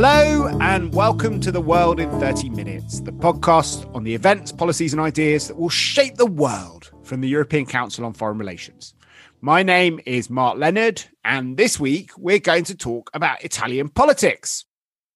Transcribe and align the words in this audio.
Hello, 0.00 0.46
and 0.60 0.94
welcome 0.94 1.40
to 1.40 1.50
The 1.50 1.60
World 1.60 1.98
in 1.98 2.08
30 2.20 2.50
Minutes, 2.50 3.00
the 3.00 3.10
podcast 3.10 3.92
on 3.96 4.04
the 4.04 4.14
events, 4.14 4.52
policies, 4.52 4.92
and 4.92 5.02
ideas 5.02 5.48
that 5.48 5.58
will 5.58 5.68
shape 5.68 6.14
the 6.14 6.24
world 6.24 6.92
from 7.02 7.20
the 7.20 7.26
European 7.26 7.66
Council 7.66 8.04
on 8.04 8.12
Foreign 8.12 8.38
Relations. 8.38 8.94
My 9.40 9.64
name 9.64 9.98
is 10.06 10.30
Mark 10.30 10.56
Leonard, 10.56 11.02
and 11.24 11.56
this 11.56 11.80
week 11.80 12.12
we're 12.16 12.38
going 12.38 12.62
to 12.66 12.76
talk 12.76 13.10
about 13.12 13.42
Italian 13.42 13.88
politics. 13.88 14.66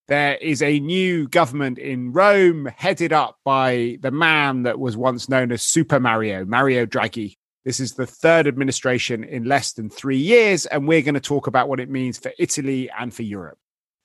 There 0.09 0.35
is 0.35 0.63
a 0.63 0.81
new 0.81 1.29
government 1.29 1.79
in 1.79 2.13
Rome 2.13 2.67
headed 2.77 3.13
up 3.13 3.39
by 3.45 3.99
the 4.01 4.11
man 4.11 4.65
that 4.65 4.81
was 4.81 4.97
once 4.97 5.29
known 5.29 5.53
as 5.53 5.63
Super 5.63 6.01
Mario, 6.01 6.45
Mario 6.45 6.87
Draghi. 6.87 7.37
This 7.65 7.79
is 7.79 7.93
the 7.93 8.07
third 8.07 8.49
administration 8.49 9.23
in 9.23 9.45
less 9.45 9.75
than 9.75 9.91
three 9.91 10.19
years, 10.19 10.67
and 10.67 10.89
we're 10.89 11.03
going 11.03 11.15
to 11.15 11.21
talk 11.21 11.47
about 11.47 11.69
what 11.69 11.79
it 11.79 11.89
means 11.89 12.19
for 12.19 12.33
Italy 12.37 12.91
and 12.99 13.15
for 13.15 13.23
Europe. 13.23 13.59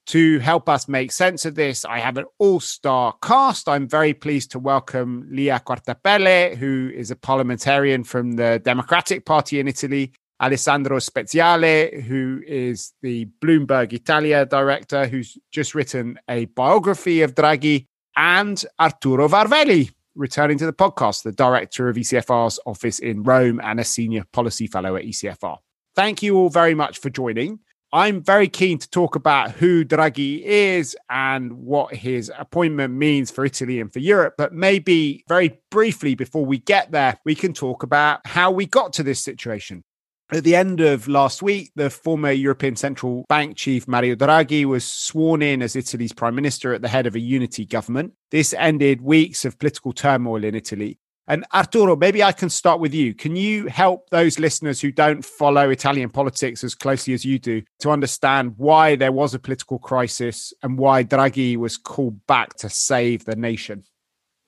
To 0.07 0.39
help 0.39 0.69
us 0.69 0.87
make 0.87 1.11
sense 1.11 1.43
of 1.43 1.55
this, 1.55 1.83
I 1.83 1.99
have 1.99 2.15
an 2.15 2.23
all 2.39 2.61
star 2.61 3.13
cast. 3.21 3.67
I'm 3.67 3.89
very 3.89 4.13
pleased 4.13 4.51
to 4.51 4.59
welcome 4.59 5.27
Lia 5.29 5.59
Quartapelle, 5.59 6.55
who 6.55 6.89
is 6.95 7.11
a 7.11 7.15
parliamentarian 7.17 8.05
from 8.05 8.37
the 8.37 8.61
Democratic 8.63 9.25
Party 9.25 9.59
in 9.59 9.67
Italy, 9.67 10.13
Alessandro 10.41 10.99
Speziale, 10.99 12.03
who 12.03 12.41
is 12.47 12.93
the 13.01 13.27
Bloomberg 13.43 13.91
Italia 13.91 14.45
director, 14.45 15.07
who's 15.07 15.37
just 15.51 15.75
written 15.75 16.17
a 16.29 16.45
biography 16.45 17.21
of 17.21 17.35
Draghi, 17.35 17.85
and 18.15 18.63
Arturo 18.79 19.27
Varvelli, 19.27 19.91
returning 20.15 20.57
to 20.57 20.65
the 20.65 20.71
podcast, 20.71 21.23
the 21.23 21.33
director 21.33 21.89
of 21.89 21.97
ECFR's 21.97 22.61
office 22.65 22.99
in 22.99 23.23
Rome 23.23 23.59
and 23.61 23.77
a 23.77 23.83
senior 23.83 24.23
policy 24.31 24.67
fellow 24.67 24.95
at 24.95 25.03
ECFR. 25.03 25.57
Thank 25.97 26.23
you 26.23 26.37
all 26.37 26.49
very 26.49 26.75
much 26.75 26.99
for 26.99 27.09
joining. 27.09 27.59
I'm 27.93 28.21
very 28.21 28.49
keen 28.49 28.79
to 28.79 28.89
talk 28.89 29.15
about 29.15 29.51
who 29.51 29.85
Draghi 29.85 30.41
is 30.43 30.95
and 31.09 31.53
what 31.53 31.93
his 31.93 32.29
appointment 32.37 32.93
means 32.93 33.31
for 33.31 33.45
Italy 33.45 33.79
and 33.79 33.91
for 33.91 33.99
Europe. 33.99 34.33
But 34.37 34.53
maybe 34.53 35.23
very 35.29 35.59
briefly 35.71 36.13
before 36.13 36.45
we 36.45 36.57
get 36.57 36.91
there, 36.91 37.17
we 37.23 37.33
can 37.33 37.53
talk 37.53 37.83
about 37.83 38.19
how 38.25 38.51
we 38.51 38.65
got 38.65 38.91
to 38.93 39.03
this 39.03 39.23
situation. 39.23 39.83
At 40.29 40.43
the 40.43 40.57
end 40.57 40.81
of 40.81 41.07
last 41.07 41.41
week, 41.41 41.71
the 41.77 41.89
former 41.89 42.31
European 42.31 42.75
Central 42.75 43.23
Bank 43.29 43.55
chief 43.55 43.87
Mario 43.87 44.13
Draghi 44.15 44.65
was 44.65 44.83
sworn 44.83 45.41
in 45.41 45.61
as 45.61 45.77
Italy's 45.77 46.11
prime 46.11 46.35
minister 46.35 46.73
at 46.73 46.81
the 46.81 46.89
head 46.89 47.07
of 47.07 47.15
a 47.15 47.19
unity 47.19 47.65
government. 47.65 48.11
This 48.31 48.53
ended 48.53 48.99
weeks 48.99 49.45
of 49.45 49.57
political 49.57 49.93
turmoil 49.93 50.43
in 50.43 50.53
Italy. 50.53 50.99
And 51.29 51.45
Arturo, 51.53 51.97
maybe 51.97 52.23
I 52.23 52.31
can 52.31 52.49
start 52.49 52.79
with 52.79 52.93
you. 52.93 53.13
Can 53.13 53.35
you 53.35 53.67
help 53.67 54.09
those 54.09 54.39
listeners 54.39 54.79
who 54.79 54.91
don't 54.91 55.25
follow 55.25 55.69
Italian 55.69 56.09
politics 56.09 56.63
as 56.63 56.73
closely 56.73 57.13
as 57.13 57.25
you 57.25 57.37
do 57.37 57.63
to 57.79 57.91
understand 57.91 58.53
why 58.57 58.95
there 58.95 59.11
was 59.11 59.33
a 59.33 59.39
political 59.39 59.77
crisis 59.77 60.53
and 60.63 60.77
why 60.77 61.03
Draghi 61.03 61.57
was 61.57 61.75
called 61.75 62.25
back 62.27 62.55
to 62.57 62.69
save 62.69 63.25
the 63.25 63.35
nation? 63.35 63.83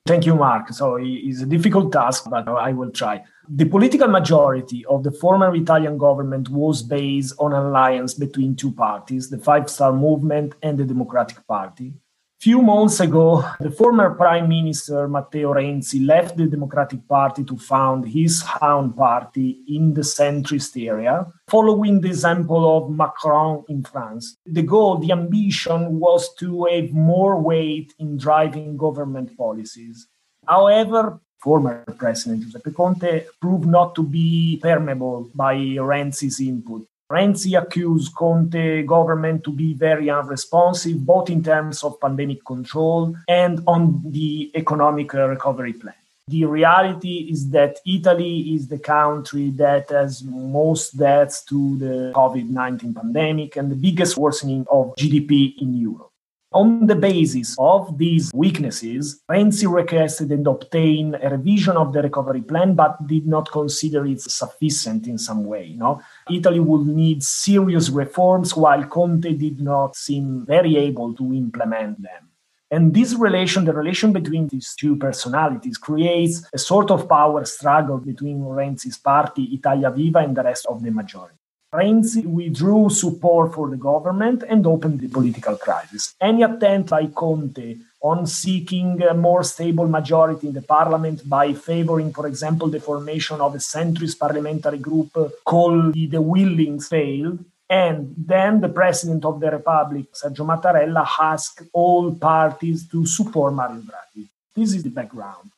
Thank 0.06 0.24
you, 0.24 0.34
Mark. 0.34 0.70
So 0.70 0.98
it's 0.98 1.42
a 1.42 1.46
difficult 1.46 1.92
task, 1.92 2.24
but 2.30 2.48
I 2.48 2.72
will 2.72 2.90
try. 2.90 3.22
The 3.48 3.66
political 3.66 4.08
majority 4.08 4.86
of 4.86 5.02
the 5.02 5.12
former 5.12 5.54
Italian 5.54 5.98
government 5.98 6.48
was 6.48 6.82
based 6.82 7.34
on 7.38 7.52
an 7.52 7.66
alliance 7.66 8.14
between 8.14 8.56
two 8.56 8.72
parties, 8.72 9.28
the 9.28 9.38
Five 9.38 9.68
Star 9.68 9.92
Movement 9.92 10.54
and 10.62 10.78
the 10.78 10.84
Democratic 10.84 11.46
Party. 11.46 11.92
Few 12.40 12.62
months 12.62 13.00
ago, 13.00 13.44
the 13.60 13.70
former 13.70 14.14
Prime 14.14 14.48
Minister 14.48 15.06
Matteo 15.06 15.52
Renzi 15.52 16.06
left 16.06 16.38
the 16.38 16.46
Democratic 16.46 17.06
Party 17.06 17.44
to 17.44 17.58
found 17.58 18.08
his 18.08 18.42
own 18.62 18.94
party 18.94 19.62
in 19.68 19.92
the 19.92 20.00
centrist 20.00 20.72
area, 20.82 21.26
following 21.48 22.00
the 22.00 22.08
example 22.08 22.78
of 22.78 22.90
Macron 22.90 23.62
in 23.68 23.84
France. 23.84 24.38
The 24.46 24.62
goal, 24.62 24.96
the 24.96 25.12
ambition 25.12 26.00
was 26.00 26.32
to 26.36 26.64
have 26.64 26.92
more 26.92 27.38
weight 27.38 27.92
in 27.98 28.16
driving 28.16 28.78
government 28.78 29.36
policies. 29.36 30.06
However, 30.48 31.20
former 31.40 31.84
President 31.98 32.44
Giuseppe 32.44 32.70
Conte 32.70 33.26
proved 33.42 33.66
not 33.66 33.94
to 33.96 34.02
be 34.02 34.58
permeable 34.62 35.30
by 35.34 35.56
Renzi's 35.56 36.40
input. 36.40 36.86
Renzi 37.10 37.60
accused 37.60 38.14
Conte 38.14 38.84
government 38.84 39.42
to 39.42 39.50
be 39.50 39.74
very 39.74 40.08
unresponsive, 40.08 41.04
both 41.04 41.28
in 41.28 41.42
terms 41.42 41.82
of 41.82 42.00
pandemic 42.00 42.44
control 42.44 43.16
and 43.26 43.60
on 43.66 44.00
the 44.06 44.52
economic 44.54 45.12
recovery 45.12 45.72
plan. 45.72 45.94
The 46.28 46.44
reality 46.44 47.26
is 47.32 47.50
that 47.50 47.80
Italy 47.84 48.54
is 48.54 48.68
the 48.68 48.78
country 48.78 49.50
that 49.56 49.90
has 49.90 50.22
most 50.22 50.96
deaths 50.96 51.42
to 51.46 51.76
the 51.78 52.12
COVID 52.14 52.48
19 52.48 52.94
pandemic 52.94 53.56
and 53.56 53.72
the 53.72 53.74
biggest 53.74 54.16
worsening 54.16 54.64
of 54.70 54.94
GDP 54.94 55.60
in 55.60 55.76
Europe. 55.76 56.09
On 56.52 56.88
the 56.88 56.96
basis 56.96 57.54
of 57.60 57.96
these 57.96 58.32
weaknesses, 58.34 59.22
Renzi 59.30 59.72
requested 59.72 60.32
and 60.32 60.44
obtained 60.48 61.16
a 61.22 61.30
revision 61.30 61.76
of 61.76 61.92
the 61.92 62.02
recovery 62.02 62.42
plan, 62.42 62.74
but 62.74 63.06
did 63.06 63.24
not 63.24 63.52
consider 63.52 64.04
it 64.04 64.20
sufficient 64.20 65.06
in 65.06 65.16
some 65.16 65.44
way. 65.44 65.74
No? 65.76 66.02
Italy 66.28 66.58
would 66.58 66.88
need 66.88 67.22
serious 67.22 67.88
reforms, 67.88 68.56
while 68.56 68.82
Conte 68.82 69.32
did 69.34 69.60
not 69.60 69.94
seem 69.94 70.44
very 70.44 70.76
able 70.76 71.14
to 71.14 71.32
implement 71.32 72.02
them. 72.02 72.30
And 72.72 72.94
this 72.94 73.14
relation, 73.14 73.64
the 73.64 73.72
relation 73.72 74.12
between 74.12 74.48
these 74.48 74.74
two 74.74 74.96
personalities, 74.96 75.78
creates 75.78 76.44
a 76.52 76.58
sort 76.58 76.90
of 76.90 77.08
power 77.08 77.44
struggle 77.44 77.98
between 77.98 78.40
Renzi's 78.40 78.98
party, 78.98 79.44
Italia 79.54 79.92
Viva, 79.92 80.18
and 80.18 80.36
the 80.36 80.42
rest 80.42 80.66
of 80.66 80.82
the 80.82 80.90
majority. 80.90 81.39
Renzi 81.72 82.24
withdrew 82.26 82.90
support 82.90 83.54
for 83.54 83.70
the 83.70 83.76
government 83.76 84.42
and 84.48 84.66
opened 84.66 84.98
the 84.98 85.08
political 85.08 85.56
crisis. 85.56 86.16
Any 86.20 86.42
attempt 86.42 86.90
by 86.90 87.06
Conte 87.06 87.76
on 88.02 88.26
seeking 88.26 89.00
a 89.02 89.14
more 89.14 89.44
stable 89.44 89.86
majority 89.86 90.48
in 90.48 90.54
the 90.54 90.62
parliament 90.62 91.28
by 91.28 91.52
favoring, 91.52 92.12
for 92.12 92.26
example, 92.26 92.68
the 92.68 92.80
formation 92.80 93.40
of 93.40 93.54
a 93.54 93.58
centrist 93.58 94.18
parliamentary 94.18 94.78
group 94.78 95.16
called 95.44 95.94
the 95.94 96.20
Willings 96.20 96.88
failed. 96.88 97.44
And 97.68 98.14
then 98.18 98.60
the 98.60 98.68
president 98.68 99.24
of 99.24 99.38
the 99.38 99.52
republic, 99.52 100.06
Sergio 100.12 100.44
Mattarella, 100.44 101.06
asked 101.20 101.62
all 101.72 102.12
parties 102.12 102.88
to 102.88 103.06
support 103.06 103.54
Mario 103.54 103.82
Draghi. 103.82 104.26
This 104.56 104.74
is 104.74 104.82
the 104.82 104.90
background. 104.90 105.52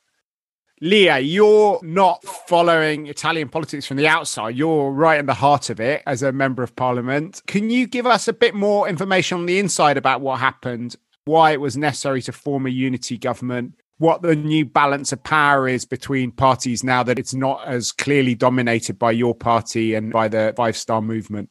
Lia, 0.84 1.20
you're 1.20 1.78
not 1.84 2.24
following 2.24 3.06
Italian 3.06 3.48
politics 3.48 3.86
from 3.86 3.98
the 3.98 4.08
outside. 4.08 4.56
You're 4.56 4.90
right 4.90 5.20
in 5.20 5.26
the 5.26 5.32
heart 5.32 5.70
of 5.70 5.78
it 5.78 6.02
as 6.08 6.24
a 6.24 6.32
member 6.32 6.64
of 6.64 6.74
parliament. 6.74 7.40
Can 7.46 7.70
you 7.70 7.86
give 7.86 8.04
us 8.04 8.26
a 8.26 8.32
bit 8.32 8.52
more 8.52 8.88
information 8.88 9.38
on 9.38 9.46
the 9.46 9.60
inside 9.60 9.96
about 9.96 10.22
what 10.22 10.40
happened, 10.40 10.96
why 11.24 11.52
it 11.52 11.60
was 11.60 11.76
necessary 11.76 12.20
to 12.22 12.32
form 12.32 12.66
a 12.66 12.70
unity 12.70 13.16
government, 13.16 13.74
what 13.98 14.22
the 14.22 14.34
new 14.34 14.64
balance 14.64 15.12
of 15.12 15.22
power 15.22 15.68
is 15.68 15.84
between 15.84 16.32
parties 16.32 16.82
now 16.82 17.04
that 17.04 17.16
it's 17.16 17.32
not 17.32 17.64
as 17.64 17.92
clearly 17.92 18.34
dominated 18.34 18.98
by 18.98 19.12
your 19.12 19.36
party 19.36 19.94
and 19.94 20.12
by 20.12 20.26
the 20.26 20.52
Five 20.56 20.76
Star 20.76 21.00
Movement? 21.00 21.48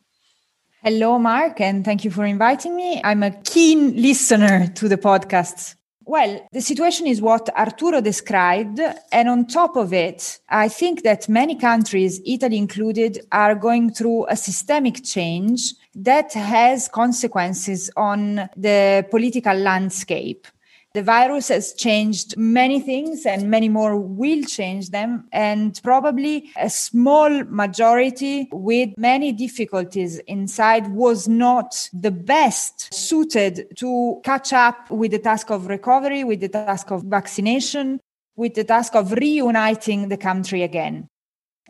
Hello, 0.84 1.18
Mark, 1.18 1.62
and 1.62 1.86
thank 1.86 2.04
you 2.04 2.12
for 2.12 2.26
inviting 2.26 2.76
me. 2.76 3.00
I'm 3.02 3.24
a 3.24 3.32
keen 3.32 3.96
listener 3.96 4.68
to 4.76 4.90
the 4.90 4.98
podcasts. 4.98 5.76
Well, 6.06 6.48
the 6.52 6.62
situation 6.62 7.06
is 7.06 7.22
what 7.22 7.50
Arturo 7.56 8.02
described. 8.02 8.80
And 9.12 9.30
on 9.30 9.46
top 9.46 9.76
of 9.76 9.94
it, 9.94 10.40
I 10.50 10.68
think 10.68 11.04
that 11.04 11.30
many 11.30 11.56
countries, 11.56 12.22
Italy 12.26 12.58
included, 12.58 13.26
are 13.32 13.56
going 13.56 13.94
through 13.94 14.26
a 14.28 14.36
systemic 14.36 15.04
change 15.04 15.74
that 15.96 16.34
has 16.34 16.88
consequences 16.88 17.92
on 17.96 18.50
the 18.58 19.06
political 19.12 19.56
landscape. 19.56 20.48
The 20.94 21.04
virus 21.04 21.48
has 21.48 21.74
changed 21.74 22.36
many 22.36 22.82
things 22.82 23.26
and 23.26 23.50
many 23.50 23.70
more 23.70 23.96
will 23.96 24.44
change 24.44 24.90
them. 24.90 25.26
And 25.32 25.80
probably 25.84 26.52
a 26.58 26.70
small 26.70 27.46
majority 27.46 28.50
with 28.52 28.90
many 28.98 29.32
difficulties 29.32 30.20
inside 30.28 30.88
was 30.90 31.30
not 31.30 31.90
the 31.94 32.12
best 32.12 32.94
suited 32.94 33.68
to 33.78 34.20
catch 34.26 34.52
up 34.52 34.92
with 34.92 35.12
the 35.12 35.20
task 35.20 35.50
of 35.50 35.68
recovery, 35.68 36.26
with 36.26 36.42
the 36.42 36.50
task 36.50 36.92
of 36.92 37.04
vaccination, 37.04 38.02
with 38.36 38.56
the 38.56 38.66
task 38.66 38.94
of 38.94 39.14
reuniting 39.14 40.10
the 40.10 40.18
country 40.18 40.62
again. 40.62 41.08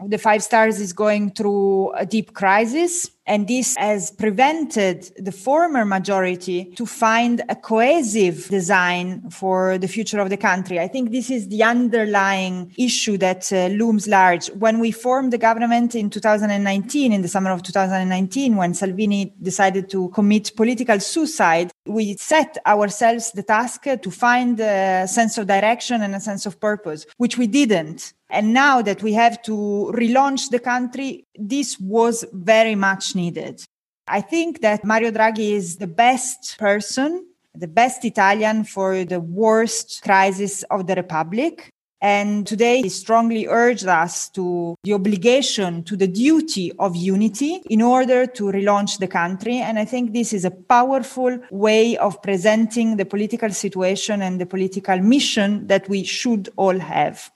The 0.03 0.17
Five 0.17 0.41
Stars 0.41 0.79
is 0.79 0.93
going 0.93 1.31
through 1.31 1.91
a 1.91 2.07
deep 2.07 2.33
crisis 2.33 3.11
and 3.25 3.47
this 3.47 3.75
has 3.77 4.11
prevented 4.11 5.11
the 5.17 5.31
former 5.31 5.85
majority 5.85 6.65
to 6.75 6.85
find 6.85 7.41
a 7.49 7.55
cohesive 7.55 8.47
design 8.49 9.29
for 9.29 9.77
the 9.77 9.87
future 9.87 10.19
of 10.19 10.29
the 10.29 10.37
country. 10.37 10.79
I 10.79 10.87
think 10.87 11.11
this 11.11 11.29
is 11.29 11.47
the 11.47 11.63
underlying 11.63 12.73
issue 12.77 13.17
that 13.17 13.51
uh, 13.53 13.67
looms 13.67 14.07
large. 14.07 14.47
When 14.51 14.79
we 14.79 14.91
formed 14.91 15.31
the 15.33 15.37
government 15.37 15.93
in 15.95 16.09
2019, 16.09 17.13
in 17.13 17.21
the 17.21 17.27
summer 17.27 17.51
of 17.51 17.61
2019, 17.63 18.55
when 18.55 18.73
Salvini 18.73 19.33
decided 19.41 19.89
to 19.91 20.09
commit 20.09 20.55
political 20.55 20.99
suicide, 20.99 21.71
we 21.85 22.15
set 22.17 22.57
ourselves 22.65 23.31
the 23.31 23.43
task 23.43 23.83
to 23.83 24.11
find 24.11 24.59
a 24.59 25.07
sense 25.07 25.37
of 25.37 25.47
direction 25.47 26.01
and 26.01 26.15
a 26.15 26.19
sense 26.19 26.45
of 26.45 26.59
purpose, 26.59 27.05
which 27.17 27.37
we 27.37 27.47
didn't. 27.47 28.13
And 28.31 28.53
now 28.53 28.81
that 28.81 29.03
we 29.03 29.11
have 29.13 29.41
to 29.43 29.91
relaunch 29.93 30.49
the 30.49 30.59
country, 30.59 31.27
this 31.35 31.79
was 31.79 32.25
very 32.33 32.75
much 32.75 33.15
needed. 33.15 33.63
I 34.07 34.21
think 34.21 34.61
that 34.61 34.83
Mario 34.83 35.11
Draghi 35.11 35.51
is 35.51 35.77
the 35.77 35.87
best 35.87 36.57
person 36.57 37.25
the 37.55 37.67
best 37.67 38.05
Italian 38.05 38.63
for 38.63 39.03
the 39.03 39.19
worst 39.19 40.01
crisis 40.03 40.63
of 40.63 40.87
the 40.87 40.95
Republic. 40.95 41.69
And 42.03 42.47
today 42.47 42.81
he 42.81 42.89
strongly 42.89 43.45
urged 43.47 43.85
us 43.85 44.27
to 44.29 44.75
the 44.83 44.93
obligation, 44.93 45.83
to 45.83 45.95
the 45.95 46.07
duty 46.07 46.71
of 46.79 46.95
unity 46.95 47.61
in 47.69 47.81
order 47.81 48.25
to 48.25 48.45
relaunch 48.45 48.97
the 48.97 49.07
country. 49.07 49.57
And 49.57 49.77
I 49.77 49.85
think 49.85 50.11
this 50.11 50.33
is 50.33 50.43
a 50.43 50.49
powerful 50.49 51.37
way 51.51 51.97
of 51.97 52.19
presenting 52.23 52.97
the 52.97 53.05
political 53.05 53.51
situation 53.51 54.23
and 54.23 54.41
the 54.41 54.47
political 54.47 54.97
mission 54.97 55.67
that 55.67 55.87
we 55.89 56.03
should 56.03 56.49
all 56.55 56.79
have. 56.79 57.29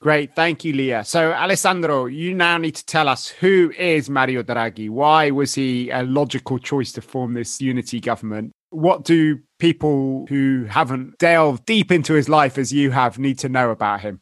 Great. 0.00 0.36
Thank 0.36 0.64
you, 0.64 0.72
Lia. 0.72 1.02
So, 1.04 1.32
Alessandro, 1.32 2.06
you 2.06 2.32
now 2.32 2.56
need 2.56 2.76
to 2.76 2.86
tell 2.86 3.08
us 3.08 3.28
who 3.28 3.72
is 3.76 4.08
Mario 4.08 4.44
Draghi? 4.44 4.88
Why 4.88 5.30
was 5.30 5.54
he 5.54 5.90
a 5.90 6.04
logical 6.04 6.58
choice 6.60 6.92
to 6.92 7.00
form 7.00 7.34
this 7.34 7.60
unity 7.60 7.98
government? 7.98 8.52
What 8.70 9.02
do 9.02 9.40
people 9.58 10.26
who 10.28 10.66
haven't 10.68 11.18
delved 11.18 11.66
deep 11.66 11.90
into 11.90 12.14
his 12.14 12.28
life 12.28 12.58
as 12.58 12.72
you 12.72 12.92
have 12.92 13.18
need 13.18 13.40
to 13.40 13.48
know 13.48 13.70
about 13.70 14.02
him? 14.02 14.20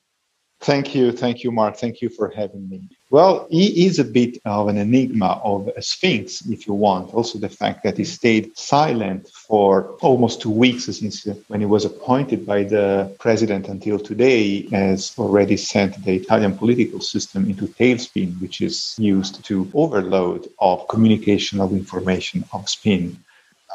Thank 0.67 0.97
you. 0.97 1.13
Thank 1.13 1.45
you, 1.45 1.53
Mark. 1.53 1.77
Thank 1.77 2.03
you 2.03 2.09
for 2.09 2.29
having 2.29 2.69
me. 2.69 2.89
Well, 3.09 3.47
he 3.49 3.87
is 3.87 4.01
a 4.01 4.05
bit 4.05 4.39
of 4.45 4.67
an 4.67 4.79
enigma 4.79 5.41
of 5.45 5.69
a 5.69 5.81
sphinx, 5.81 6.45
if 6.47 6.67
you 6.67 6.75
want. 6.75 7.15
Also, 7.15 7.39
the 7.39 7.49
fact 7.49 7.85
that 7.85 7.97
he 7.97 8.03
stayed 8.03 8.51
silent 8.59 9.29
for 9.29 9.93
almost 10.03 10.41
two 10.41 10.51
weeks 10.51 10.87
since 10.87 11.25
when 11.47 11.61
he 11.61 11.67
was 11.67 11.85
appointed 11.85 12.45
by 12.45 12.65
the 12.65 13.15
president 13.21 13.69
until 13.69 13.97
today 14.01 14.63
has 14.71 15.17
already 15.17 15.57
sent 15.57 16.05
the 16.05 16.15
Italian 16.17 16.59
political 16.59 16.99
system 16.99 17.49
into 17.49 17.69
tailspin, 17.69 18.41
which 18.41 18.61
is 18.61 18.97
used 18.99 19.45
to 19.45 19.71
overload 19.73 20.49
of 20.59 20.89
communication 20.89 21.61
of 21.61 21.71
information 21.71 22.45
of 22.53 22.69
spin. 22.69 23.17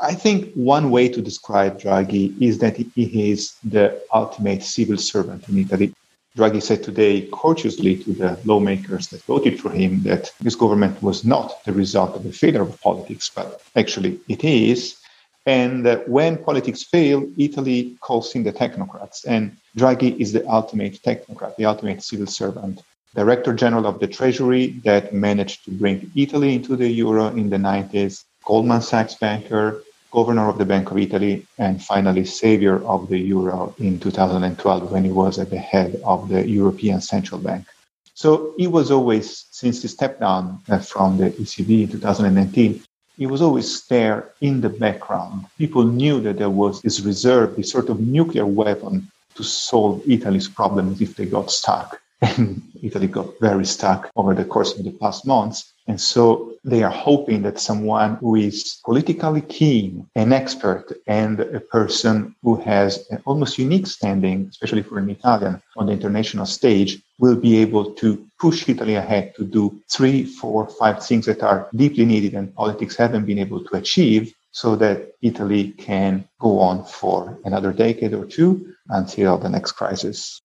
I 0.01 0.13
think 0.13 0.53
one 0.55 0.91
way 0.91 1.07
to 1.07 1.21
describe 1.21 1.79
Draghi 1.79 2.25
is 2.41 2.57
that 2.57 2.75
he 2.75 3.31
is 3.31 3.53
the 3.63 3.97
ultimate 4.13 4.61
civil 4.63 4.97
servant 4.97 5.47
in 5.47 5.57
Italy. 5.57 5.93
Draghi 6.37 6.63
said 6.63 6.81
today 6.81 7.27
courteously 7.27 7.97
to 8.03 8.13
the 8.13 8.39
lawmakers 8.45 9.07
that 9.07 9.21
voted 9.23 9.59
for 9.59 9.69
him 9.69 10.03
that 10.03 10.31
his 10.41 10.55
government 10.55 11.01
was 11.03 11.25
not 11.25 11.63
the 11.65 11.73
result 11.73 12.15
of 12.15 12.25
a 12.25 12.31
failure 12.31 12.61
of 12.61 12.79
politics, 12.81 13.29
but 13.33 13.61
actually 13.75 14.19
it 14.29 14.43
is. 14.43 14.97
And 15.45 15.85
uh, 15.85 15.97
when 16.07 16.37
politics 16.37 16.83
fail, 16.83 17.27
Italy 17.37 17.97
calls 17.99 18.33
in 18.35 18.43
the 18.43 18.53
technocrats. 18.53 19.25
And 19.27 19.57
Draghi 19.77 20.17
is 20.19 20.31
the 20.31 20.47
ultimate 20.47 21.01
technocrat, 21.01 21.57
the 21.57 21.65
ultimate 21.65 22.01
civil 22.01 22.27
servant. 22.27 22.81
Director 23.13 23.53
General 23.53 23.87
of 23.87 23.99
the 23.99 24.07
Treasury 24.07 24.67
that 24.85 25.13
managed 25.13 25.65
to 25.65 25.71
bring 25.71 26.11
Italy 26.15 26.55
into 26.55 26.77
the 26.77 26.87
euro 26.87 27.27
in 27.27 27.49
the 27.49 27.57
90s, 27.57 28.23
Goldman 28.45 28.81
Sachs 28.81 29.15
banker, 29.15 29.83
governor 30.11 30.49
of 30.49 30.57
the 30.57 30.65
Bank 30.65 30.91
of 30.91 30.97
Italy, 30.97 31.45
and 31.57 31.83
finally 31.83 32.25
savior 32.25 32.83
of 32.85 33.09
the 33.09 33.17
euro 33.17 33.73
in 33.79 33.99
2012 33.99 34.91
when 34.91 35.03
he 35.03 35.11
was 35.11 35.39
at 35.39 35.49
the 35.49 35.57
head 35.57 35.99
of 36.05 36.29
the 36.29 36.47
European 36.47 37.01
Central 37.01 37.39
Bank. 37.39 37.65
So 38.13 38.53
he 38.57 38.67
was 38.67 38.91
always, 38.91 39.45
since 39.51 39.81
he 39.81 39.87
stepped 39.87 40.19
down 40.19 40.59
uh, 40.69 40.79
from 40.79 41.17
the 41.17 41.31
ECB 41.31 41.83
in 41.83 41.87
2019, 41.89 42.83
he 43.17 43.25
was 43.25 43.41
always 43.41 43.85
there 43.87 44.29
in 44.41 44.61
the 44.61 44.69
background. 44.69 45.45
People 45.57 45.83
knew 45.83 46.21
that 46.21 46.37
there 46.37 46.49
was 46.49 46.81
this 46.81 46.99
reserve, 47.01 47.55
this 47.55 47.71
sort 47.71 47.89
of 47.89 47.99
nuclear 47.99 48.45
weapon 48.45 49.09
to 49.35 49.43
solve 49.43 50.01
Italy's 50.07 50.47
problems 50.47 51.01
if 51.01 51.15
they 51.15 51.25
got 51.25 51.51
stuck. 51.51 51.99
And 52.21 52.61
Italy 52.83 53.07
got 53.07 53.39
very 53.39 53.65
stuck 53.65 54.11
over 54.15 54.35
the 54.35 54.45
course 54.45 54.77
of 54.77 54.83
the 54.85 54.91
past 54.91 55.25
months. 55.25 55.73
And 55.87 55.99
so 55.99 56.50
they 56.63 56.83
are 56.83 56.91
hoping 56.91 57.41
that 57.41 57.59
someone 57.59 58.17
who 58.17 58.35
is 58.35 58.79
politically 58.85 59.41
keen, 59.41 60.07
an 60.15 60.31
expert, 60.31 60.93
and 61.07 61.39
a 61.39 61.59
person 61.59 62.35
who 62.43 62.55
has 62.55 63.07
an 63.09 63.21
almost 63.25 63.57
unique 63.57 63.87
standing, 63.87 64.47
especially 64.49 64.83
for 64.83 64.99
an 64.99 65.09
Italian 65.09 65.61
on 65.77 65.87
the 65.87 65.93
international 65.93 66.45
stage, 66.45 67.01
will 67.19 67.35
be 67.35 67.57
able 67.57 67.93
to 67.93 68.25
push 68.39 68.67
Italy 68.69 68.95
ahead 68.95 69.33
to 69.35 69.43
do 69.43 69.81
three, 69.91 70.23
four, 70.23 70.67
five 70.67 71.03
things 71.03 71.25
that 71.25 71.41
are 71.41 71.67
deeply 71.75 72.05
needed 72.05 72.33
and 72.33 72.53
politics 72.55 72.95
haven't 72.95 73.25
been 73.25 73.39
able 73.39 73.63
to 73.63 73.75
achieve 73.77 74.33
so 74.51 74.75
that 74.75 75.13
Italy 75.21 75.71
can 75.71 76.27
go 76.39 76.59
on 76.59 76.83
for 76.83 77.39
another 77.45 77.71
decade 77.71 78.13
or 78.13 78.25
two 78.25 78.73
until 78.89 79.37
the 79.37 79.49
next 79.49 79.73
crisis. 79.73 80.41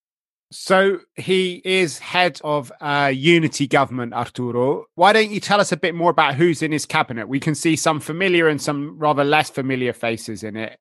So 0.52 1.00
he 1.16 1.60
is 1.64 1.98
head 1.98 2.40
of 2.44 2.70
a 2.80 3.10
unity 3.10 3.66
government, 3.66 4.14
Arturo. 4.14 4.86
Why 4.94 5.12
don't 5.12 5.30
you 5.30 5.40
tell 5.40 5.60
us 5.60 5.72
a 5.72 5.76
bit 5.76 5.94
more 5.94 6.10
about 6.10 6.36
who's 6.36 6.62
in 6.62 6.72
his 6.72 6.86
cabinet? 6.86 7.28
We 7.28 7.40
can 7.40 7.54
see 7.54 7.74
some 7.74 7.98
familiar 7.98 8.48
and 8.48 8.62
some 8.62 8.96
rather 8.98 9.24
less 9.24 9.50
familiar 9.50 9.92
faces 9.92 10.44
in 10.44 10.56
it. 10.56 10.78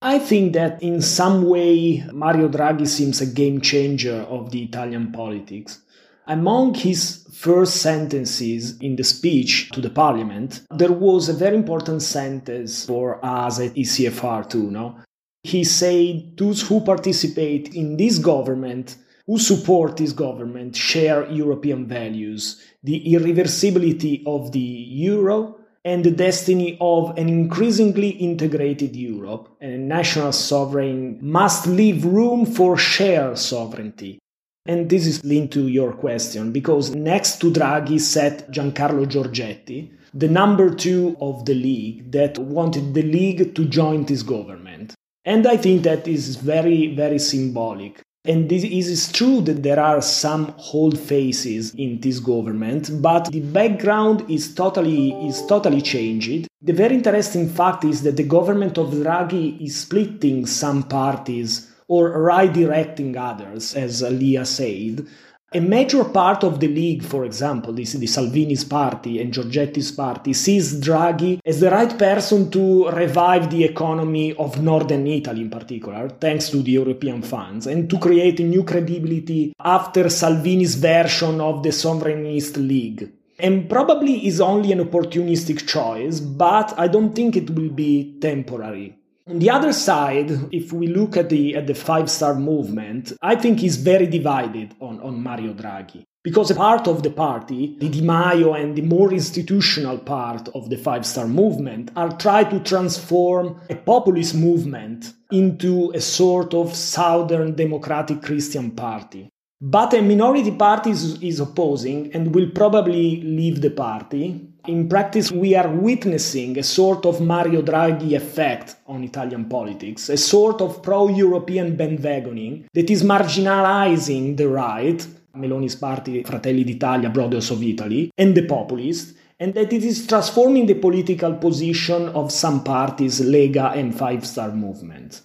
I 0.00 0.20
think 0.20 0.52
that 0.52 0.80
in 0.80 1.02
some 1.02 1.48
way 1.48 2.04
Mario 2.12 2.48
Draghi 2.48 2.86
seems 2.86 3.20
a 3.20 3.26
game 3.26 3.60
changer 3.60 4.20
of 4.28 4.52
the 4.52 4.62
Italian 4.62 5.10
politics. 5.10 5.80
Among 6.28 6.74
his 6.74 7.26
first 7.32 7.78
sentences 7.78 8.78
in 8.80 8.94
the 8.94 9.02
speech 9.02 9.70
to 9.70 9.80
the 9.80 9.90
parliament, 9.90 10.60
there 10.70 10.92
was 10.92 11.28
a 11.28 11.32
very 11.32 11.56
important 11.56 12.02
sentence 12.02 12.84
for 12.84 13.24
us 13.24 13.58
at 13.58 13.74
ECFR 13.74 14.48
too, 14.48 14.70
no? 14.70 14.98
He 15.42 15.64
said 15.64 16.36
those 16.36 16.62
who 16.62 16.80
participate 16.80 17.74
in 17.74 17.96
this 17.96 18.18
government, 18.18 18.96
who 19.26 19.38
support 19.38 19.96
this 19.96 20.12
government, 20.12 20.74
share 20.74 21.30
European 21.30 21.86
values, 21.86 22.62
the 22.82 23.04
irreversibility 23.06 24.22
of 24.26 24.52
the 24.52 24.58
euro, 24.58 25.56
and 25.84 26.04
the 26.04 26.10
destiny 26.10 26.76
of 26.80 27.16
an 27.16 27.28
increasingly 27.28 28.10
integrated 28.10 28.96
Europe. 28.96 29.48
And 29.60 29.88
national 29.88 30.32
sovereign 30.32 31.18
must 31.22 31.66
leave 31.66 32.04
room 32.04 32.44
for 32.44 32.76
shared 32.76 33.38
sovereignty. 33.38 34.18
And 34.66 34.90
this 34.90 35.06
is 35.06 35.24
linked 35.24 35.54
to 35.54 35.68
your 35.68 35.92
question 35.92 36.52
because 36.52 36.94
next 36.94 37.40
to 37.40 37.50
Draghi 37.50 38.00
sat 38.00 38.50
Giancarlo 38.50 39.06
Giorgetti, 39.06 39.90
the 40.12 40.28
number 40.28 40.74
two 40.74 41.16
of 41.20 41.46
the 41.46 41.54
league 41.54 42.12
that 42.12 42.38
wanted 42.38 42.92
the 42.92 43.02
league 43.02 43.54
to 43.54 43.64
join 43.64 44.04
this 44.04 44.22
government. 44.22 44.94
And 45.28 45.46
I 45.46 45.58
think 45.58 45.82
that 45.82 46.08
is 46.08 46.36
very, 46.36 46.94
very 46.94 47.18
symbolic. 47.18 48.00
And 48.24 48.48
this 48.48 48.64
is 48.64 49.12
true 49.12 49.42
that 49.42 49.62
there 49.62 49.78
are 49.78 50.00
some 50.00 50.54
old 50.72 50.98
faces 50.98 51.74
in 51.74 52.00
this 52.00 52.18
government, 52.18 53.02
but 53.02 53.30
the 53.30 53.42
background 53.42 54.24
is 54.30 54.54
totally 54.54 55.10
is 55.28 55.44
totally 55.44 55.82
changed. 55.82 56.48
The 56.62 56.72
very 56.72 56.94
interesting 56.94 57.46
fact 57.46 57.84
is 57.84 58.04
that 58.04 58.16
the 58.16 58.30
government 58.36 58.78
of 58.78 58.94
Draghi 58.94 59.60
is 59.60 59.76
splitting 59.76 60.46
some 60.46 60.84
parties 60.84 61.70
or 61.88 62.16
redirecting 62.30 63.14
others, 63.16 63.74
as 63.74 64.00
Lia 64.00 64.46
said. 64.46 65.06
A 65.54 65.60
major 65.60 66.04
part 66.04 66.44
of 66.44 66.60
the 66.60 66.68
league, 66.68 67.02
for 67.02 67.24
example, 67.24 67.72
this 67.72 67.94
the 67.94 68.06
Salvini's 68.06 68.64
party 68.64 69.18
and 69.18 69.32
Giorgetti's 69.32 69.90
party, 69.90 70.34
sees 70.34 70.78
Draghi 70.78 71.40
as 71.42 71.60
the 71.60 71.70
right 71.70 71.98
person 71.98 72.50
to 72.50 72.90
revive 72.90 73.48
the 73.48 73.64
economy 73.64 74.34
of 74.34 74.60
northern 74.60 75.06
Italy 75.06 75.40
in 75.40 75.48
particular, 75.48 76.10
thanks 76.10 76.50
to 76.50 76.58
the 76.58 76.72
European 76.72 77.22
funds, 77.22 77.66
and 77.66 77.88
to 77.88 77.98
create 77.98 78.40
new 78.40 78.62
credibility 78.62 79.54
after 79.58 80.10
Salvini's 80.10 80.74
version 80.74 81.40
of 81.40 81.62
the 81.62 81.70
Sovereignist 81.70 82.58
League. 82.58 83.10
And 83.38 83.70
probably 83.70 84.26
is 84.26 84.42
only 84.42 84.72
an 84.72 84.84
opportunistic 84.84 85.66
choice, 85.66 86.20
but 86.20 86.78
I 86.78 86.88
don't 86.88 87.14
think 87.14 87.36
it 87.36 87.48
will 87.48 87.70
be 87.70 88.18
temporary. 88.20 88.97
On 89.28 89.38
the 89.38 89.50
other 89.50 89.74
side, 89.74 90.30
if 90.52 90.72
we 90.72 90.86
look 90.86 91.14
at 91.18 91.28
the 91.28 91.54
at 91.54 91.66
the 91.66 91.74
five 91.74 92.10
star 92.10 92.34
movement, 92.34 93.12
I 93.20 93.36
think 93.36 93.62
is 93.62 93.76
very 93.76 94.06
divided 94.06 94.74
on, 94.80 95.00
on 95.00 95.22
Mario 95.22 95.52
Draghi. 95.52 96.04
Because 96.24 96.50
a 96.50 96.54
part 96.54 96.88
of 96.88 97.02
the 97.02 97.10
party, 97.10 97.76
the 97.78 97.90
Di 97.90 98.00
Maio 98.00 98.54
and 98.54 98.74
the 98.74 98.82
more 98.82 99.12
institutional 99.12 99.98
part 99.98 100.48
of 100.54 100.70
the 100.70 100.78
five 100.78 101.04
star 101.04 101.28
movement, 101.28 101.90
are 101.94 102.16
trying 102.16 102.48
to 102.50 102.60
transform 102.60 103.60
a 103.68 103.74
populist 103.74 104.34
movement 104.34 105.12
into 105.30 105.90
a 105.94 106.00
sort 106.00 106.54
of 106.54 106.74
southern 106.74 107.54
democratic 107.54 108.22
Christian 108.22 108.70
party. 108.70 109.28
But 109.60 109.92
a 109.92 110.00
minority 110.00 110.52
party 110.52 110.90
is, 110.90 111.22
is 111.22 111.40
opposing 111.40 112.12
and 112.14 112.34
will 112.34 112.50
probably 112.54 113.20
leave 113.20 113.60
the 113.60 113.70
party 113.70 114.48
in 114.68 114.88
practice, 114.88 115.32
we 115.32 115.54
are 115.54 115.68
witnessing 115.68 116.58
a 116.58 116.62
sort 116.62 117.06
of 117.06 117.20
Mario 117.20 117.62
Draghi 117.62 118.14
effect 118.14 118.76
on 118.86 119.02
Italian 119.02 119.46
politics, 119.46 120.08
a 120.10 120.16
sort 120.16 120.60
of 120.60 120.82
pro 120.82 121.08
European 121.08 121.76
bandwagoning 121.76 122.66
that 122.74 122.90
is 122.90 123.02
marginalizing 123.02 124.36
the 124.36 124.46
right, 124.48 125.06
Meloni's 125.34 125.74
party, 125.74 126.22
Fratelli 126.22 126.64
d'Italia, 126.64 127.08
Brothers 127.08 127.50
of 127.50 127.62
Italy, 127.62 128.10
and 128.18 128.34
the 128.34 128.46
populists, 128.46 129.14
and 129.40 129.54
that 129.54 129.72
it 129.72 129.84
is 129.84 130.06
transforming 130.06 130.66
the 130.66 130.74
political 130.74 131.34
position 131.34 132.08
of 132.10 132.30
some 132.30 132.62
parties, 132.62 133.20
Lega 133.20 133.74
and 133.76 133.96
Five 133.96 134.26
Star 134.26 134.52
Movement. 134.52 135.22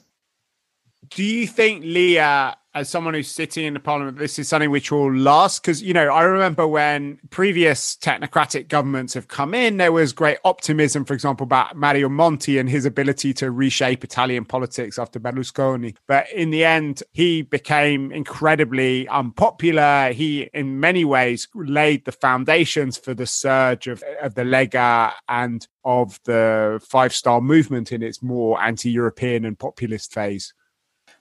Do 1.09 1.23
you 1.23 1.47
think 1.47 1.83
Lia 1.83 2.55
as 2.75 2.89
someone 2.89 3.13
who's 3.13 3.29
sitting 3.29 3.65
in 3.65 3.73
the 3.73 3.79
parliament, 3.79 4.17
this 4.17 4.39
is 4.39 4.47
something 4.47 4.71
which 4.71 4.91
will 4.91 5.13
last? 5.13 5.61
Because, 5.61 5.83
you 5.83 5.93
know, 5.93 6.07
I 6.07 6.23
remember 6.23 6.67
when 6.67 7.19
previous 7.29 7.95
technocratic 7.95 8.67
governments 8.67 9.13
have 9.13 9.27
come 9.27 9.53
in, 9.53 9.77
there 9.77 9.91
was 9.91 10.11
great 10.11 10.39
optimism, 10.43 11.05
for 11.05 11.13
example, 11.13 11.43
about 11.43 11.75
Mario 11.75 12.09
Monti 12.09 12.57
and 12.57 12.67
his 12.67 12.85
ability 12.85 13.33
to 13.35 13.51
reshape 13.51 14.03
Italian 14.03 14.45
politics 14.45 14.97
after 14.97 15.19
Berlusconi. 15.19 15.95
But 16.07 16.31
in 16.31 16.49
the 16.49 16.65
end, 16.65 17.03
he 17.11 17.43
became 17.43 18.11
incredibly 18.11 19.07
unpopular. 19.07 20.11
He, 20.11 20.49
in 20.53 20.79
many 20.79 21.05
ways, 21.05 21.47
laid 21.53 22.05
the 22.05 22.11
foundations 22.11 22.97
for 22.97 23.13
the 23.13 23.27
surge 23.27 23.87
of, 23.87 24.03
of 24.21 24.33
the 24.33 24.43
Lega 24.43 25.13
and 25.29 25.67
of 25.85 26.19
the 26.23 26.83
Five 26.89 27.13
Star 27.13 27.39
movement 27.39 27.91
in 27.91 28.01
its 28.01 28.23
more 28.23 28.59
anti 28.61 28.89
European 28.89 29.45
and 29.45 29.59
populist 29.59 30.11
phase. 30.11 30.53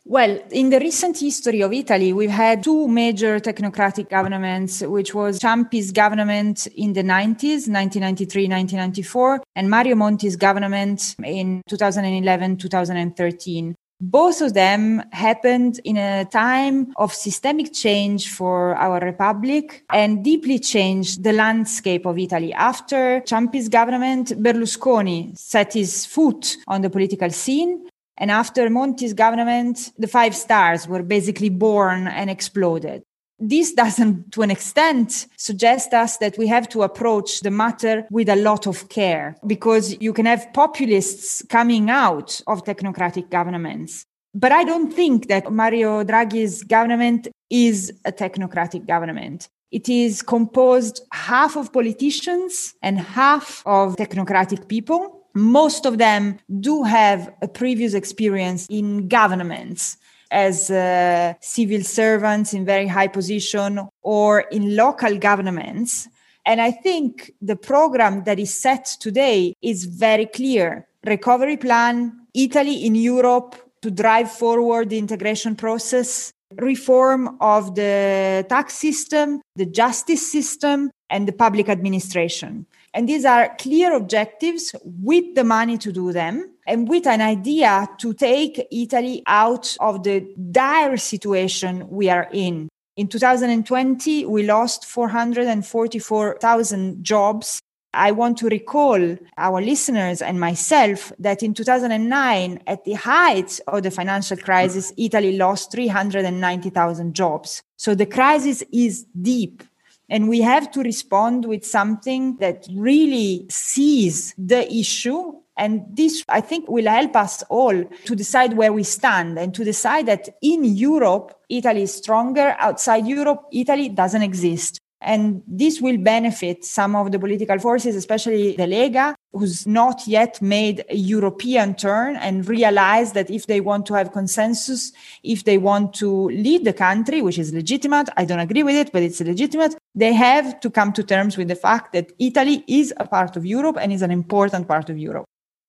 Well, 0.05 0.43
in 0.51 0.71
the 0.71 0.81
recent 0.81 1.21
history 1.21 1.63
of 1.63 1.73
Italy, 1.73 2.13
we've 2.13 2.29
had 2.29 2.65
two 2.65 2.89
major 2.89 3.39
technocratic 3.39 4.11
governments, 4.11 4.81
which 4.81 5.15
was 5.15 5.39
Ciampi's 5.39 5.93
government 5.93 6.67
in 6.75 6.93
the 6.93 7.05
90s, 7.05 7.69
1993, 7.69 8.49
1994, 8.49 9.43
and 9.55 9.71
Mario 9.71 9.95
Monti's 9.95 10.35
government 10.35 11.15
in 11.23 11.63
2011, 11.69 12.57
2013. 12.57 13.77
Both 14.01 14.41
of 14.41 14.55
them 14.55 15.01
happened 15.13 15.79
in 15.85 15.97
a 15.97 16.25
time 16.25 16.93
of 16.97 17.15
systemic 17.15 17.73
change 17.73 18.29
for 18.29 18.75
our 18.75 18.99
republic 18.99 19.85
and 19.89 20.25
deeply 20.25 20.59
changed 20.59 21.23
the 21.23 21.33
landscape 21.33 22.05
of 22.07 22.19
Italy. 22.19 22.53
After 22.53 23.21
Ciampi's 23.21 23.69
government, 23.69 24.31
Berlusconi 24.43 25.39
set 25.39 25.75
his 25.75 26.05
foot 26.05 26.57
on 26.67 26.81
the 26.81 26.91
political 26.91 27.31
scene 27.31 27.87
and 28.19 28.31
after 28.31 28.69
Monti's 28.69 29.15
government, 29.15 29.93
the 29.99 30.07
five 30.07 30.35
stars 30.35 30.87
were 30.87 31.03
basically 31.03 31.49
born 31.49 32.09
and 32.09 32.31
exploded. 32.31 33.03
This 33.39 33.73
doesn't, 33.73 34.33
to 34.33 34.43
an 34.43 34.53
extent, 34.53 35.27
suggest 35.37 35.93
us 35.93 36.19
that 36.19 36.39
we 36.39 36.47
have 36.47 36.69
to 36.69 36.83
approach 36.83 37.41
the 37.41 37.51
matter 37.51 38.07
with 38.11 38.29
a 38.29 38.37
lot 38.37 38.69
of 38.69 38.89
care 38.89 39.37
because 39.47 40.01
you 40.01 40.13
can 40.13 40.27
have 40.27 40.53
populists 40.53 41.43
coming 41.49 41.91
out 41.91 42.41
of 42.47 42.63
technocratic 42.63 43.31
governments. 43.31 44.07
But 44.35 44.53
I 44.53 44.63
don't 44.63 44.93
think 44.93 45.27
that 45.29 45.53
Mario 45.53 46.05
Draghi's 46.05 46.63
government 46.63 47.29
is 47.51 47.93
a 48.05 48.13
technocratic 48.13 48.87
government. 48.87 49.49
It 49.73 49.89
is 49.89 50.23
composed 50.23 51.01
half 51.13 51.57
of 51.57 51.73
politicians 51.73 52.75
and 52.83 53.01
half 53.01 53.63
of 53.67 53.97
technocratic 53.97 54.69
people 54.69 55.22
most 55.35 55.87
of 55.87 55.99
them 55.99 56.39
do 56.61 56.83
have 56.83 57.33
a 57.43 57.49
previous 57.49 57.95
experience 57.95 58.67
in 58.69 59.09
governments 59.09 59.97
as 60.31 60.71
uh, 60.71 61.35
civil 61.41 61.83
servants 61.83 62.55
in 62.55 62.65
very 62.65 62.87
high 62.87 63.09
position 63.09 63.81
or 64.03 64.41
in 64.41 64.75
local 64.77 65.19
governments. 65.19 66.09
And 66.45 66.61
i 66.61 66.71
think 66.71 67.33
the 67.41 67.57
program 67.57 68.25
that 68.25 68.39
is 68.39 68.53
set 68.53 68.85
today 68.99 69.55
is 69.63 69.85
very 69.85 70.27
clear. 70.27 70.89
Recovery 71.05 71.57
plan 71.57 72.23
italy 72.35 72.87
in 72.87 72.95
europe 72.95 73.57
to 73.83 73.91
drive 73.91 74.31
forward 74.31 74.89
the 74.89 74.99
integration 74.99 75.55
process 75.55 76.33
reform 76.57 77.37
of 77.41 77.75
the 77.75 78.45
tax 78.49 78.75
system 78.75 79.41
the 79.57 79.67
justice 79.67 80.31
system 80.31 80.91
and 81.11 81.27
the 81.27 81.33
public 81.33 81.69
administration 81.69 82.67
and 82.95 83.09
these 83.09 83.25
are 83.25 83.55
clear 83.59 83.95
objectives 83.95 84.75
with 84.85 85.35
the 85.35 85.45
money 85.45 85.79
to 85.79 85.93
do 85.93 86.13
them 86.13 86.51
and 86.67 86.89
with 86.89 87.07
an 87.07 87.21
idea 87.21 87.89
to 87.99 88.13
take 88.13 88.67
Italy 88.71 89.23
out 89.27 89.77
of 89.81 90.03
the 90.03 90.27
dire 90.51 90.97
situation 90.97 91.89
we 91.89 92.11
are 92.11 92.29
in. 92.33 92.69
In 92.97 93.09
2020, 93.09 94.27
we 94.27 94.43
lost 94.43 94.85
444,000 94.85 97.03
jobs. 97.03 97.61
I 97.95 98.13
want 98.13 98.39
to 98.39 98.49
recall 98.49 99.17
our 99.39 99.63
listeners 99.63 100.23
and 100.23 100.39
myself 100.39 101.13
that 101.19 101.43
in 101.43 101.55
2009, 101.55 102.63
at 102.67 102.85
the 102.85 102.95
height 102.95 103.59
of 103.67 103.83
the 103.83 103.91
financial 103.91 104.37
crisis, 104.37 104.93
Italy 104.99 105.37
lost 105.37 105.73
390,000 105.73 107.15
jobs. 107.15 107.63
So 107.77 107.95
the 107.95 108.07
crisis 108.07 108.63
is 108.73 109.07
deep. 109.21 109.63
And 110.13 110.29
we 110.29 110.43
have 110.43 110.71
to 110.73 110.83
respond 110.83 111.47
with 111.47 111.65
something 111.65 112.37
that 112.37 112.69
really 112.75 113.47
sees 113.49 114.35
the 114.37 114.71
issue. 114.71 115.33
And 115.57 115.87
this, 115.91 116.23
I 116.29 116.43
think, 116.43 116.69
will 116.69 116.85
help 116.85 117.17
us 117.17 117.43
all 117.45 117.83
to 117.83 118.15
decide 118.15 118.53
where 118.53 118.75
we 118.75 118.83
stand 118.83 119.39
and 119.39 119.55
to 119.55 119.65
decide 119.65 120.05
that 120.07 120.29
in 120.43 120.65
Europe, 120.65 121.35
Italy 121.49 121.85
is 121.85 121.95
stronger. 121.95 122.55
Outside 122.59 123.07
Europe, 123.07 123.47
Italy 123.53 123.89
doesn't 123.89 124.21
exist. 124.21 124.82
And 125.05 125.43
this 125.47 125.81
will 125.81 125.99
benefit 125.99 126.65
some 126.65 126.95
of 126.95 127.11
the 127.11 127.19
political 127.19 127.59
forces, 127.59 127.97
especially 127.97 128.55
the 128.57 128.65
Lega, 128.65 129.15
who's 129.33 129.67
not 129.67 130.07
yet 130.07 130.41
made 130.41 130.85
a 130.89 130.97
European 130.97 131.75
turn 131.75 132.17
and 132.17 132.47
realized 132.49 133.15
that 133.15 133.31
if 133.31 133.47
they 133.47 133.61
want 133.61 133.87
to 133.87 133.95
have 133.95 134.13
consensus, 134.13 134.93
if 135.23 135.45
they 135.45 135.59
want 135.59 135.95
to 135.95 136.29
lead 136.29 136.65
the 136.65 136.73
country, 136.73 137.23
which 137.23 137.39
is 137.39 137.53
legitimate, 137.53 138.09
I 138.17 138.25
don't 138.25 138.39
agree 138.39 138.63
with 138.63 138.77
it, 138.77 138.93
but 138.93 139.03
it's 139.03 139.21
legitimate, 139.21 139.75
they 139.95 140.13
have 140.13 140.61
to 140.61 140.71
come 140.71 140.93
to 140.93 141.03
terms 141.03 141.37
with 141.37 141.49
the 141.49 141.57
fact 141.57 141.93
that 141.95 142.13
Italy 142.19 142.65
is 142.69 142.95
a 142.99 143.07
part 143.07 143.37
of 143.37 143.45
Europe 143.45 143.79
and 143.81 143.93
is 143.93 144.03
an 144.03 144.11
important 144.11 144.69
part 144.69 144.91
of 144.91 144.99
Europe. 144.99 145.25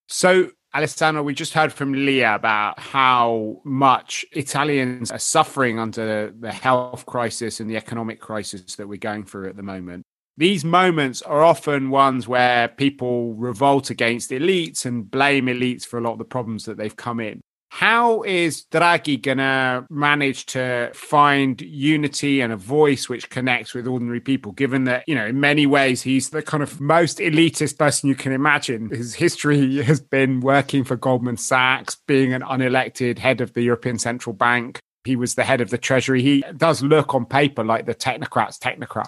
So 0.08 0.50
Alessandro, 0.74 1.22
we 1.22 1.34
just 1.34 1.54
heard 1.54 1.72
from 1.72 1.92
Lia 1.92 2.34
about 2.34 2.80
how 2.80 3.60
much 3.62 4.26
Italians 4.32 5.12
are 5.12 5.20
suffering 5.20 5.78
under 5.78 6.32
the 6.32 6.50
health 6.50 7.06
crisis 7.06 7.60
and 7.60 7.70
the 7.70 7.76
economic 7.76 8.20
crisis 8.20 8.74
that 8.74 8.88
we're 8.88 8.98
going 8.98 9.24
through 9.24 9.48
at 9.48 9.56
the 9.56 9.62
moment. 9.62 10.02
These 10.36 10.64
moments 10.64 11.22
are 11.22 11.44
often 11.44 11.90
ones 11.90 12.26
where 12.26 12.66
people 12.66 13.34
revolt 13.34 13.90
against 13.90 14.30
elites 14.30 14.84
and 14.84 15.08
blame 15.08 15.46
elites 15.46 15.86
for 15.86 15.98
a 15.98 16.00
lot 16.00 16.14
of 16.14 16.18
the 16.18 16.24
problems 16.24 16.64
that 16.64 16.76
they've 16.76 16.96
come 16.96 17.20
in. 17.20 17.40
How 17.74 18.22
is 18.22 18.66
Draghi 18.70 19.20
going 19.20 19.38
to 19.38 19.84
manage 19.90 20.46
to 20.46 20.92
find 20.94 21.60
unity 21.60 22.40
and 22.40 22.52
a 22.52 22.56
voice 22.56 23.08
which 23.08 23.30
connects 23.30 23.74
with 23.74 23.88
ordinary 23.88 24.20
people, 24.20 24.52
given 24.52 24.84
that, 24.84 25.02
you 25.08 25.16
know, 25.16 25.26
in 25.26 25.40
many 25.40 25.66
ways 25.66 26.00
he's 26.00 26.30
the 26.30 26.40
kind 26.40 26.62
of 26.62 26.80
most 26.80 27.18
elitist 27.18 27.76
person 27.76 28.08
you 28.08 28.14
can 28.14 28.30
imagine? 28.30 28.90
His 28.90 29.16
history 29.16 29.82
has 29.82 29.98
been 29.98 30.38
working 30.38 30.84
for 30.84 30.94
Goldman 30.94 31.36
Sachs, 31.36 31.96
being 32.06 32.32
an 32.32 32.42
unelected 32.42 33.18
head 33.18 33.40
of 33.40 33.54
the 33.54 33.62
European 33.62 33.98
Central 33.98 34.34
Bank. 34.34 34.78
He 35.02 35.16
was 35.16 35.34
the 35.34 35.42
head 35.42 35.60
of 35.60 35.70
the 35.70 35.78
Treasury. 35.78 36.22
He 36.22 36.44
does 36.56 36.80
look 36.80 37.12
on 37.12 37.26
paper 37.26 37.64
like 37.64 37.86
the 37.86 37.94
technocrat's 37.96 38.56
technocrat. 38.56 39.06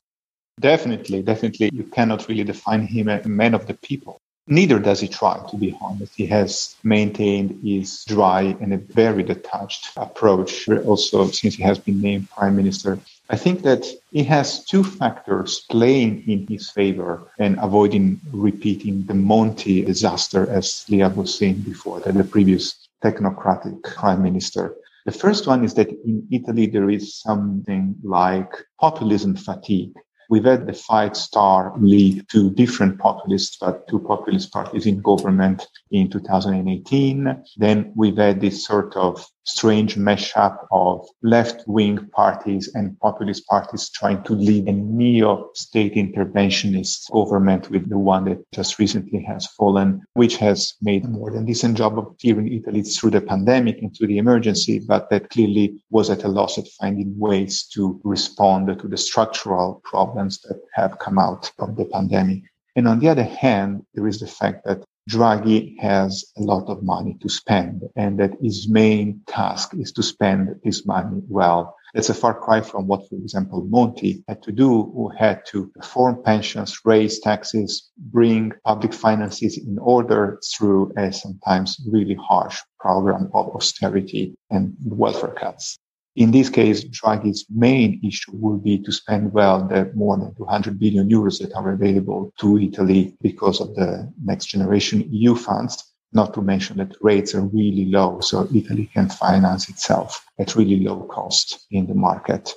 Definitely, 0.58 1.22
definitely. 1.22 1.70
You 1.72 1.84
cannot 1.84 2.26
really 2.28 2.42
define 2.42 2.84
him 2.88 3.08
as 3.08 3.26
a 3.26 3.28
man 3.28 3.54
of 3.54 3.68
the 3.68 3.74
people. 3.74 4.18
Neither 4.48 4.78
does 4.78 5.00
he 5.00 5.08
try, 5.08 5.44
to 5.50 5.56
be 5.56 5.76
honest. 5.80 6.14
He 6.14 6.26
has 6.26 6.76
maintained 6.84 7.60
his 7.64 8.04
dry 8.04 8.56
and 8.60 8.72
a 8.72 8.78
very 8.78 9.24
detached 9.24 9.88
approach, 9.96 10.68
also 10.68 11.26
since 11.28 11.56
he 11.56 11.64
has 11.64 11.80
been 11.80 12.00
named 12.00 12.30
prime 12.30 12.54
minister. 12.54 12.98
I 13.28 13.36
think 13.36 13.62
that 13.62 13.84
he 14.12 14.22
has 14.24 14.64
two 14.64 14.84
factors 14.84 15.66
playing 15.68 16.28
in 16.28 16.46
his 16.46 16.70
favor 16.70 17.28
and 17.40 17.58
avoiding 17.60 18.20
repeating 18.32 19.04
the 19.06 19.14
Monti 19.14 19.82
disaster, 19.82 20.48
as 20.48 20.84
Lia 20.88 21.08
was 21.08 21.36
saying 21.36 21.62
before, 21.62 21.98
that 22.00 22.14
the 22.14 22.22
previous 22.22 22.88
technocratic 23.02 23.82
prime 23.82 24.22
minister. 24.22 24.76
The 25.06 25.12
first 25.12 25.48
one 25.48 25.64
is 25.64 25.74
that 25.74 25.88
in 25.88 26.26
Italy, 26.30 26.66
there 26.66 26.88
is 26.88 27.16
something 27.16 27.96
like 28.04 28.52
populism 28.80 29.34
fatigue. 29.34 29.94
We've 30.28 30.44
had 30.44 30.66
the 30.66 30.72
five 30.72 31.16
star 31.16 31.72
lead 31.78 32.28
to 32.30 32.50
different 32.50 32.98
populists, 32.98 33.56
but 33.60 33.86
two 33.88 34.00
populist 34.00 34.52
parties 34.52 34.86
in 34.86 35.00
government 35.00 35.66
in 35.90 36.10
2018. 36.10 37.44
Then 37.56 37.92
we've 37.94 38.16
had 38.16 38.40
this 38.40 38.64
sort 38.64 38.96
of 38.96 39.24
strange 39.46 39.96
mashup 39.96 40.66
of 40.72 41.06
left 41.22 41.62
wing 41.66 41.98
parties 42.08 42.68
and 42.74 42.98
populist 43.00 43.46
parties 43.46 43.88
trying 43.90 44.22
to 44.24 44.32
lead 44.32 44.66
a 44.68 44.72
neo 44.72 45.48
state 45.54 45.94
interventionist 45.94 47.10
government 47.12 47.70
with 47.70 47.88
the 47.88 47.98
one 47.98 48.24
that 48.24 48.38
just 48.52 48.78
recently 48.78 49.22
has 49.22 49.46
fallen, 49.46 50.02
which 50.14 50.36
has 50.36 50.74
made 50.82 51.04
a 51.04 51.08
more 51.08 51.30
than 51.30 51.44
decent 51.44 51.76
job 51.76 51.98
of 51.98 52.14
steering 52.18 52.52
Italy 52.52 52.82
through 52.82 53.10
the 53.10 53.20
pandemic 53.20 53.80
and 53.80 53.96
through 53.96 54.08
the 54.08 54.18
emergency, 54.18 54.80
but 54.80 55.08
that 55.10 55.30
clearly 55.30 55.80
was 55.90 56.10
at 56.10 56.24
a 56.24 56.28
loss 56.28 56.58
at 56.58 56.66
finding 56.80 57.16
ways 57.18 57.64
to 57.72 58.00
respond 58.04 58.66
to 58.78 58.88
the 58.88 58.96
structural 58.96 59.80
problems 59.84 60.40
that 60.40 60.60
have 60.74 60.98
come 60.98 61.18
out 61.18 61.50
of 61.60 61.76
the 61.76 61.84
pandemic. 61.84 62.42
And 62.74 62.86
on 62.86 62.98
the 62.98 63.08
other 63.08 63.24
hand, 63.24 63.86
there 63.94 64.06
is 64.06 64.20
the 64.20 64.26
fact 64.26 64.64
that 64.64 64.84
Draghi 65.08 65.78
has 65.78 66.24
a 66.36 66.42
lot 66.42 66.68
of 66.68 66.82
money 66.82 67.16
to 67.20 67.28
spend 67.28 67.82
and 67.94 68.18
that 68.18 68.32
his 68.42 68.68
main 68.68 69.20
task 69.28 69.72
is 69.74 69.92
to 69.92 70.02
spend 70.02 70.58
his 70.64 70.84
money 70.84 71.22
well. 71.28 71.76
That's 71.94 72.08
a 72.08 72.14
far 72.14 72.34
cry 72.34 72.60
from 72.60 72.88
what, 72.88 73.08
for 73.08 73.14
example, 73.14 73.64
Monti 73.70 74.24
had 74.26 74.42
to 74.42 74.52
do, 74.52 74.68
who 74.94 75.08
had 75.16 75.46
to 75.46 75.70
reform 75.76 76.22
pensions, 76.24 76.80
raise 76.84 77.20
taxes, 77.20 77.88
bring 77.96 78.52
public 78.64 78.92
finances 78.92 79.56
in 79.58 79.78
order 79.78 80.40
through 80.56 80.92
a 80.96 81.12
sometimes 81.12 81.80
really 81.88 82.16
harsh 82.16 82.58
program 82.80 83.30
of 83.32 83.54
austerity 83.54 84.34
and 84.50 84.74
welfare 84.84 85.34
cuts. 85.34 85.78
In 86.16 86.30
this 86.30 86.48
case, 86.48 86.82
Draghi's 86.82 87.44
main 87.54 88.00
issue 88.02 88.32
will 88.32 88.56
be 88.56 88.78
to 88.78 88.90
spend 88.90 89.34
well 89.34 89.68
the 89.68 89.92
more 89.94 90.16
than 90.16 90.34
200 90.34 90.78
billion 90.78 91.10
euros 91.10 91.38
that 91.40 91.52
are 91.52 91.72
available 91.72 92.32
to 92.40 92.58
Italy 92.58 93.14
because 93.20 93.60
of 93.60 93.74
the 93.74 94.10
next 94.24 94.46
generation 94.46 95.06
EU 95.10 95.34
funds. 95.34 95.92
Not 96.14 96.32
to 96.32 96.40
mention 96.40 96.78
that 96.78 96.96
rates 97.02 97.34
are 97.34 97.42
really 97.42 97.84
low, 97.84 98.20
so 98.20 98.48
Italy 98.54 98.88
can 98.94 99.10
finance 99.10 99.68
itself 99.68 100.24
at 100.38 100.56
really 100.56 100.80
low 100.80 101.02
cost 101.02 101.66
in 101.70 101.86
the 101.86 101.94
market. 101.94 102.54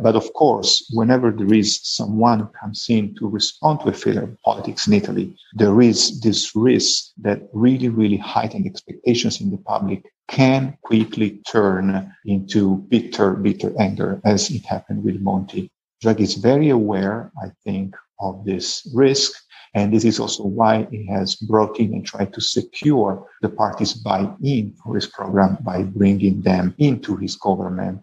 But 0.00 0.14
of 0.14 0.32
course, 0.34 0.88
whenever 0.92 1.32
there 1.32 1.52
is 1.52 1.80
someone 1.82 2.38
who 2.38 2.50
comes 2.60 2.86
in 2.88 3.16
to 3.16 3.28
respond 3.28 3.80
to 3.80 3.88
a 3.88 3.92
failure 3.92 4.22
of 4.22 4.40
politics 4.42 4.86
in 4.86 4.92
Italy, 4.92 5.34
there 5.54 5.82
is 5.82 6.20
this 6.20 6.54
risk 6.54 7.10
that 7.22 7.48
really, 7.52 7.88
really 7.88 8.16
heightened 8.16 8.66
expectations 8.66 9.40
in 9.40 9.50
the 9.50 9.58
public 9.58 10.04
can 10.32 10.76
quickly 10.82 11.42
turn 11.46 12.10
into 12.24 12.78
bitter, 12.88 13.34
bitter 13.34 13.70
anger, 13.78 14.18
as 14.24 14.50
it 14.50 14.64
happened 14.64 15.04
with 15.04 15.20
Monti. 15.20 15.70
Draghi 16.02 16.22
is 16.22 16.34
very 16.34 16.70
aware, 16.70 17.30
I 17.40 17.48
think, 17.64 17.94
of 18.18 18.44
this 18.44 18.90
risk. 18.94 19.32
And 19.74 19.92
this 19.92 20.04
is 20.04 20.18
also 20.18 20.44
why 20.44 20.88
he 20.90 21.06
has 21.06 21.36
brought 21.36 21.78
in 21.78 21.92
and 21.92 22.04
tried 22.04 22.32
to 22.32 22.40
secure 22.40 23.26
the 23.42 23.50
parties 23.50 23.92
buy-in 23.92 24.74
for 24.82 24.94
his 24.94 25.06
program 25.06 25.58
by 25.62 25.82
bringing 25.82 26.40
them 26.40 26.74
into 26.78 27.16
his 27.16 27.36
government 27.36 28.02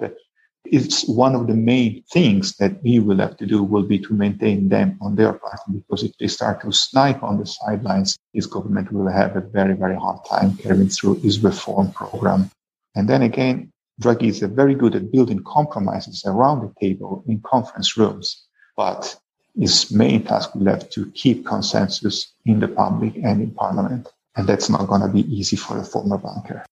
it's 0.71 1.07
one 1.07 1.35
of 1.35 1.47
the 1.47 1.53
main 1.53 2.03
things 2.11 2.55
that 2.57 2.81
we 2.83 2.99
will 2.99 3.17
have 3.17 3.37
to 3.37 3.45
do 3.45 3.63
will 3.63 3.83
be 3.83 3.99
to 3.99 4.13
maintain 4.13 4.69
them 4.69 4.97
on 5.01 5.15
their 5.15 5.33
part 5.33 5.59
because 5.71 6.03
if 6.03 6.17
they 6.17 6.27
start 6.27 6.61
to 6.61 6.71
snipe 6.71 7.23
on 7.23 7.37
the 7.39 7.45
sidelines, 7.45 8.17
his 8.33 8.45
government 8.45 8.91
will 8.91 9.09
have 9.11 9.35
a 9.35 9.41
very, 9.41 9.73
very 9.73 9.95
hard 9.95 10.19
time 10.25 10.55
carrying 10.57 10.89
through 10.89 11.15
his 11.15 11.43
reform 11.43 11.91
program. 11.91 12.49
And 12.95 13.09
then 13.09 13.21
again, 13.21 13.71
Draghi 14.01 14.29
is 14.29 14.39
very 14.39 14.75
good 14.75 14.95
at 14.95 15.11
building 15.11 15.43
compromises 15.45 16.23
around 16.25 16.61
the 16.61 16.73
table 16.79 17.23
in 17.27 17.41
conference 17.41 17.97
rooms, 17.97 18.45
but 18.77 19.15
his 19.57 19.91
main 19.91 20.23
task 20.23 20.55
will 20.55 20.67
have 20.67 20.89
to 20.91 21.11
keep 21.11 21.45
consensus 21.45 22.33
in 22.45 22.59
the 22.59 22.67
public 22.67 23.15
and 23.17 23.41
in 23.41 23.51
parliament. 23.51 24.07
And 24.35 24.47
that's 24.47 24.69
not 24.69 24.87
going 24.87 25.01
to 25.01 25.09
be 25.09 25.21
easy 25.33 25.57
for 25.57 25.77
a 25.77 25.83
former 25.83 26.17
banker. 26.17 26.63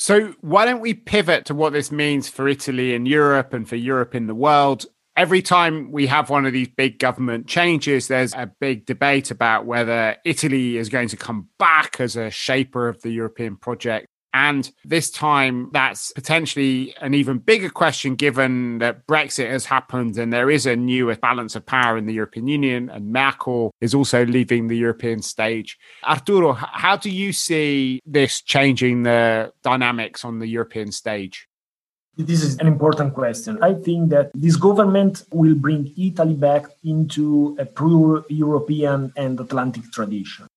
So, 0.00 0.32
why 0.42 0.64
don't 0.64 0.80
we 0.80 0.94
pivot 0.94 1.44
to 1.46 1.54
what 1.56 1.72
this 1.72 1.90
means 1.90 2.28
for 2.28 2.46
Italy 2.46 2.94
and 2.94 3.06
Europe 3.06 3.52
and 3.52 3.68
for 3.68 3.74
Europe 3.74 4.14
in 4.14 4.28
the 4.28 4.34
world? 4.34 4.86
Every 5.16 5.42
time 5.42 5.90
we 5.90 6.06
have 6.06 6.30
one 6.30 6.46
of 6.46 6.52
these 6.52 6.68
big 6.68 7.00
government 7.00 7.48
changes, 7.48 8.06
there's 8.06 8.32
a 8.32 8.48
big 8.60 8.86
debate 8.86 9.32
about 9.32 9.66
whether 9.66 10.14
Italy 10.24 10.76
is 10.76 10.88
going 10.88 11.08
to 11.08 11.16
come 11.16 11.48
back 11.58 11.98
as 11.98 12.14
a 12.14 12.30
shaper 12.30 12.88
of 12.88 13.02
the 13.02 13.10
European 13.10 13.56
project 13.56 14.06
and 14.34 14.70
this 14.84 15.10
time, 15.10 15.70
that's 15.72 16.12
potentially 16.12 16.94
an 17.00 17.14
even 17.14 17.38
bigger 17.38 17.70
question 17.70 18.14
given 18.14 18.78
that 18.78 19.06
Brexit 19.06 19.50
has 19.50 19.64
happened 19.64 20.18
and 20.18 20.32
there 20.32 20.50
is 20.50 20.66
a 20.66 20.76
new 20.76 21.14
balance 21.16 21.56
of 21.56 21.64
power 21.64 21.96
in 21.96 22.06
the 22.06 22.12
European 22.12 22.46
Union, 22.46 22.90
and 22.90 23.12
Merkel 23.12 23.72
is 23.80 23.94
also 23.94 24.26
leaving 24.26 24.68
the 24.68 24.76
European 24.76 25.22
stage. 25.22 25.78
Arturo, 26.04 26.52
how 26.52 26.96
do 26.96 27.10
you 27.10 27.32
see 27.32 28.00
this 28.04 28.42
changing 28.42 29.02
the 29.04 29.52
dynamics 29.62 30.24
on 30.24 30.38
the 30.38 30.46
European 30.46 30.92
stage? 30.92 31.48
This 32.18 32.42
is 32.42 32.58
an 32.58 32.66
important 32.66 33.14
question. 33.14 33.62
I 33.62 33.74
think 33.74 34.10
that 34.10 34.32
this 34.34 34.56
government 34.56 35.22
will 35.30 35.54
bring 35.54 35.94
Italy 35.96 36.34
back 36.34 36.64
into 36.82 37.56
a 37.60 37.64
pro 37.64 38.24
European 38.28 39.12
and 39.16 39.38
Atlantic 39.38 39.84
tradition. 39.92 40.47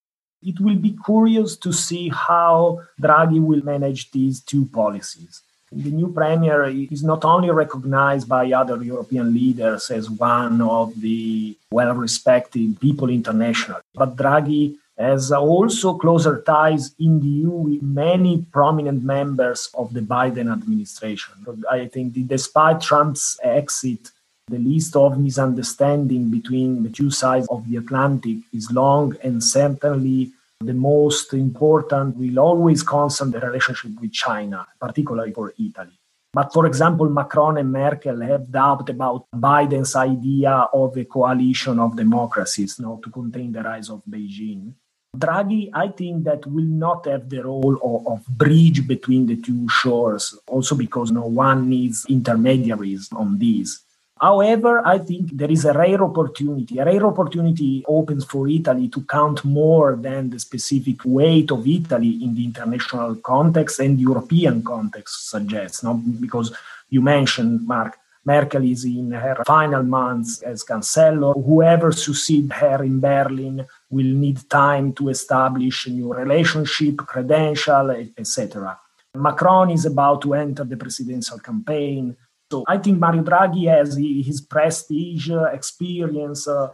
It 0.43 0.60
will 0.60 0.75
be 0.75 0.98
curious 1.05 1.55
to 1.57 1.71
see 1.71 2.10
how 2.10 2.81
Draghi 3.00 3.41
will 3.41 3.63
manage 3.63 4.12
these 4.12 4.41
two 4.41 4.65
policies. 4.65 5.41
The 5.71 5.91
new 5.91 6.12
premier 6.12 6.65
is 6.65 7.01
not 7.01 7.24
only 7.24 7.50
recognized 7.50 8.27
by 8.27 8.51
other 8.51 8.83
European 8.83 9.33
leaders 9.33 9.89
as 9.89 10.10
one 10.10 10.62
of 10.62 11.00
the 11.00 11.55
well 11.71 11.95
respected 11.95 12.79
people 12.81 13.10
internationally, 13.10 13.81
but 13.95 14.17
Draghi 14.17 14.75
has 14.98 15.31
also 15.31 15.93
closer 15.93 16.41
ties 16.45 16.93
in 17.00 17.19
the 17.21 17.27
EU 17.27 17.50
with 17.50 17.81
many 17.81 18.45
prominent 18.51 19.03
members 19.03 19.69
of 19.74 19.93
the 19.93 20.01
Biden 20.01 20.51
administration. 20.51 21.34
I 21.69 21.88
think 21.88 22.13
despite 22.27 22.82
Trump's 22.82 23.39
exit, 23.41 24.12
the 24.51 24.59
list 24.59 24.95
of 24.95 25.17
misunderstanding 25.17 26.29
between 26.29 26.83
the 26.83 26.89
two 26.89 27.09
sides 27.09 27.47
of 27.49 27.67
the 27.67 27.77
Atlantic 27.77 28.37
is 28.53 28.71
long 28.71 29.15
and 29.23 29.43
certainly 29.43 30.31
the 30.59 30.73
most 30.73 31.33
important 31.33 32.15
will 32.17 32.39
always 32.39 32.83
concern 32.83 33.31
the 33.31 33.39
relationship 33.39 33.91
with 33.99 34.13
China, 34.13 34.67
particularly 34.79 35.31
for 35.31 35.53
Italy. 35.57 35.97
But 36.33 36.53
for 36.53 36.65
example, 36.65 37.09
Macron 37.09 37.57
and 37.57 37.71
Merkel 37.71 38.21
have 38.21 38.51
doubt 38.51 38.89
about 38.89 39.25
Biden's 39.35 39.95
idea 39.95 40.67
of 40.73 40.95
a 40.95 41.03
coalition 41.03 41.79
of 41.79 41.97
democracies 41.97 42.77
you 42.79 42.85
know, 42.85 43.01
to 43.03 43.09
contain 43.09 43.51
the 43.51 43.63
rise 43.63 43.89
of 43.89 44.01
Beijing. 44.09 44.73
Draghi, 45.17 45.69
I 45.73 45.89
think 45.89 46.23
that 46.23 46.47
will 46.47 46.63
not 46.63 47.05
have 47.05 47.29
the 47.29 47.43
role 47.43 47.77
of, 47.83 48.07
of, 48.07 48.25
bridge 48.27 48.87
between 48.87 49.25
the 49.25 49.35
two 49.35 49.67
shores, 49.67 50.37
also 50.47 50.73
because 50.73 51.11
no 51.11 51.25
one 51.25 51.67
needs 51.67 52.05
intermediaries 52.07 53.09
on 53.11 53.37
this. 53.37 53.83
However, 54.21 54.86
I 54.86 54.99
think 54.99 55.36
there 55.36 55.49
is 55.49 55.65
a 55.65 55.73
rare 55.73 56.03
opportunity. 56.03 56.77
A 56.77 56.86
rare 56.86 57.07
opportunity 57.07 57.84
opens 57.88 58.23
for 58.23 58.47
Italy 58.47 58.88
to 58.89 59.01
count 59.01 59.43
more 59.43 59.95
than 59.95 60.29
the 60.29 60.39
specific 60.39 60.97
weight 61.03 61.49
of 61.49 61.67
Italy 61.67 62.19
in 62.23 62.36
the 62.36 62.45
international 62.45 63.15
context 63.15 63.79
and 63.79 63.99
European 63.99 64.63
context 64.63 65.31
suggests. 65.31 65.81
No? 65.81 65.95
Because 65.95 66.53
you 66.91 67.01
mentioned, 67.01 67.65
Mark, 67.65 67.97
Merkel 68.23 68.63
is 68.63 68.86
in 68.86 69.12
her 69.12 69.41
final 69.43 69.81
months 69.81 70.43
as 70.43 70.63
Chancellor. 70.65 71.34
Whoever 71.34 71.91
succeeds 71.91 72.53
her 72.53 72.84
in 72.84 72.99
Berlin 72.99 73.65
will 73.89 74.05
need 74.05 74.47
time 74.47 74.93
to 74.93 75.10
establish 75.10 75.88
a 75.88 75.89
new 75.89 76.13
relationship, 76.13 76.97
credential, 76.97 77.89
etc. 77.89 78.77
Macron 79.15 79.71
is 79.71 79.88
about 79.88 80.21
to 80.21 80.36
enter 80.36 80.63
the 80.63 80.77
presidential 80.77 81.39
campaign. 81.39 82.15
So 82.51 82.65
I 82.67 82.77
think 82.77 82.99
Mario 82.99 83.23
Draghi 83.23 83.65
has 83.69 83.95
his 83.95 84.41
prestige, 84.41 85.31
uh, 85.31 85.45
experience 85.45 86.49
uh, 86.49 86.67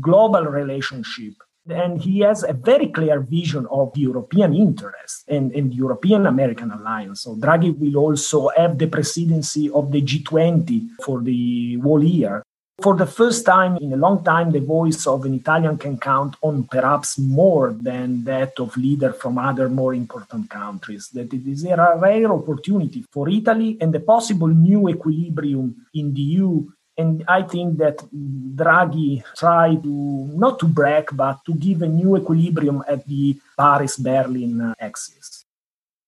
global 0.00 0.44
relationship, 0.44 1.32
and 1.66 1.98
he 1.98 2.20
has 2.20 2.44
a 2.44 2.52
very 2.52 2.88
clear 2.88 3.20
vision 3.20 3.66
of 3.70 3.96
European 3.96 4.54
interests 4.54 5.24
and, 5.26 5.50
and 5.52 5.74
European 5.74 6.26
American 6.26 6.70
alliance. 6.70 7.22
So 7.22 7.36
Draghi 7.36 7.76
will 7.78 7.96
also 7.96 8.50
have 8.54 8.76
the 8.76 8.86
presidency 8.86 9.70
of 9.70 9.92
the 9.92 10.02
G20 10.02 10.88
for 11.02 11.22
the 11.22 11.80
whole 11.82 12.04
year. 12.04 12.42
For 12.80 12.94
the 12.94 13.06
first 13.06 13.44
time 13.44 13.76
in 13.78 13.92
a 13.92 13.96
long 13.96 14.22
time, 14.22 14.52
the 14.52 14.60
voice 14.60 15.04
of 15.08 15.24
an 15.24 15.34
Italian 15.34 15.78
can 15.78 15.98
count 15.98 16.36
on 16.42 16.62
perhaps 16.62 17.18
more 17.18 17.72
than 17.72 18.22
that 18.22 18.60
of 18.60 18.76
leaders 18.76 19.16
from 19.16 19.36
other 19.36 19.68
more 19.68 19.94
important 19.94 20.48
countries. 20.48 21.08
That 21.08 21.34
it 21.34 21.44
is 21.44 21.64
a 21.64 21.74
rare 22.00 22.30
opportunity 22.32 23.04
for 23.10 23.28
Italy 23.28 23.78
and 23.80 23.92
a 23.96 24.00
possible 24.00 24.46
new 24.46 24.88
equilibrium 24.88 25.74
in 25.92 26.14
the 26.14 26.20
EU. 26.20 26.68
And 26.96 27.24
I 27.26 27.42
think 27.42 27.78
that 27.78 27.98
Draghi 28.14 29.24
tried 29.36 29.82
to 29.82 30.30
not 30.38 30.60
to 30.60 30.66
break, 30.66 31.08
but 31.16 31.44
to 31.46 31.54
give 31.54 31.82
a 31.82 31.88
new 31.88 32.16
equilibrium 32.16 32.84
at 32.86 33.04
the 33.08 33.40
Paris-Berlin 33.56 34.74
axis. 34.78 35.44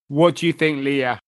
What 0.06 0.36
do 0.36 0.46
you 0.46 0.52
think, 0.52 0.84
Lia? 0.84 1.20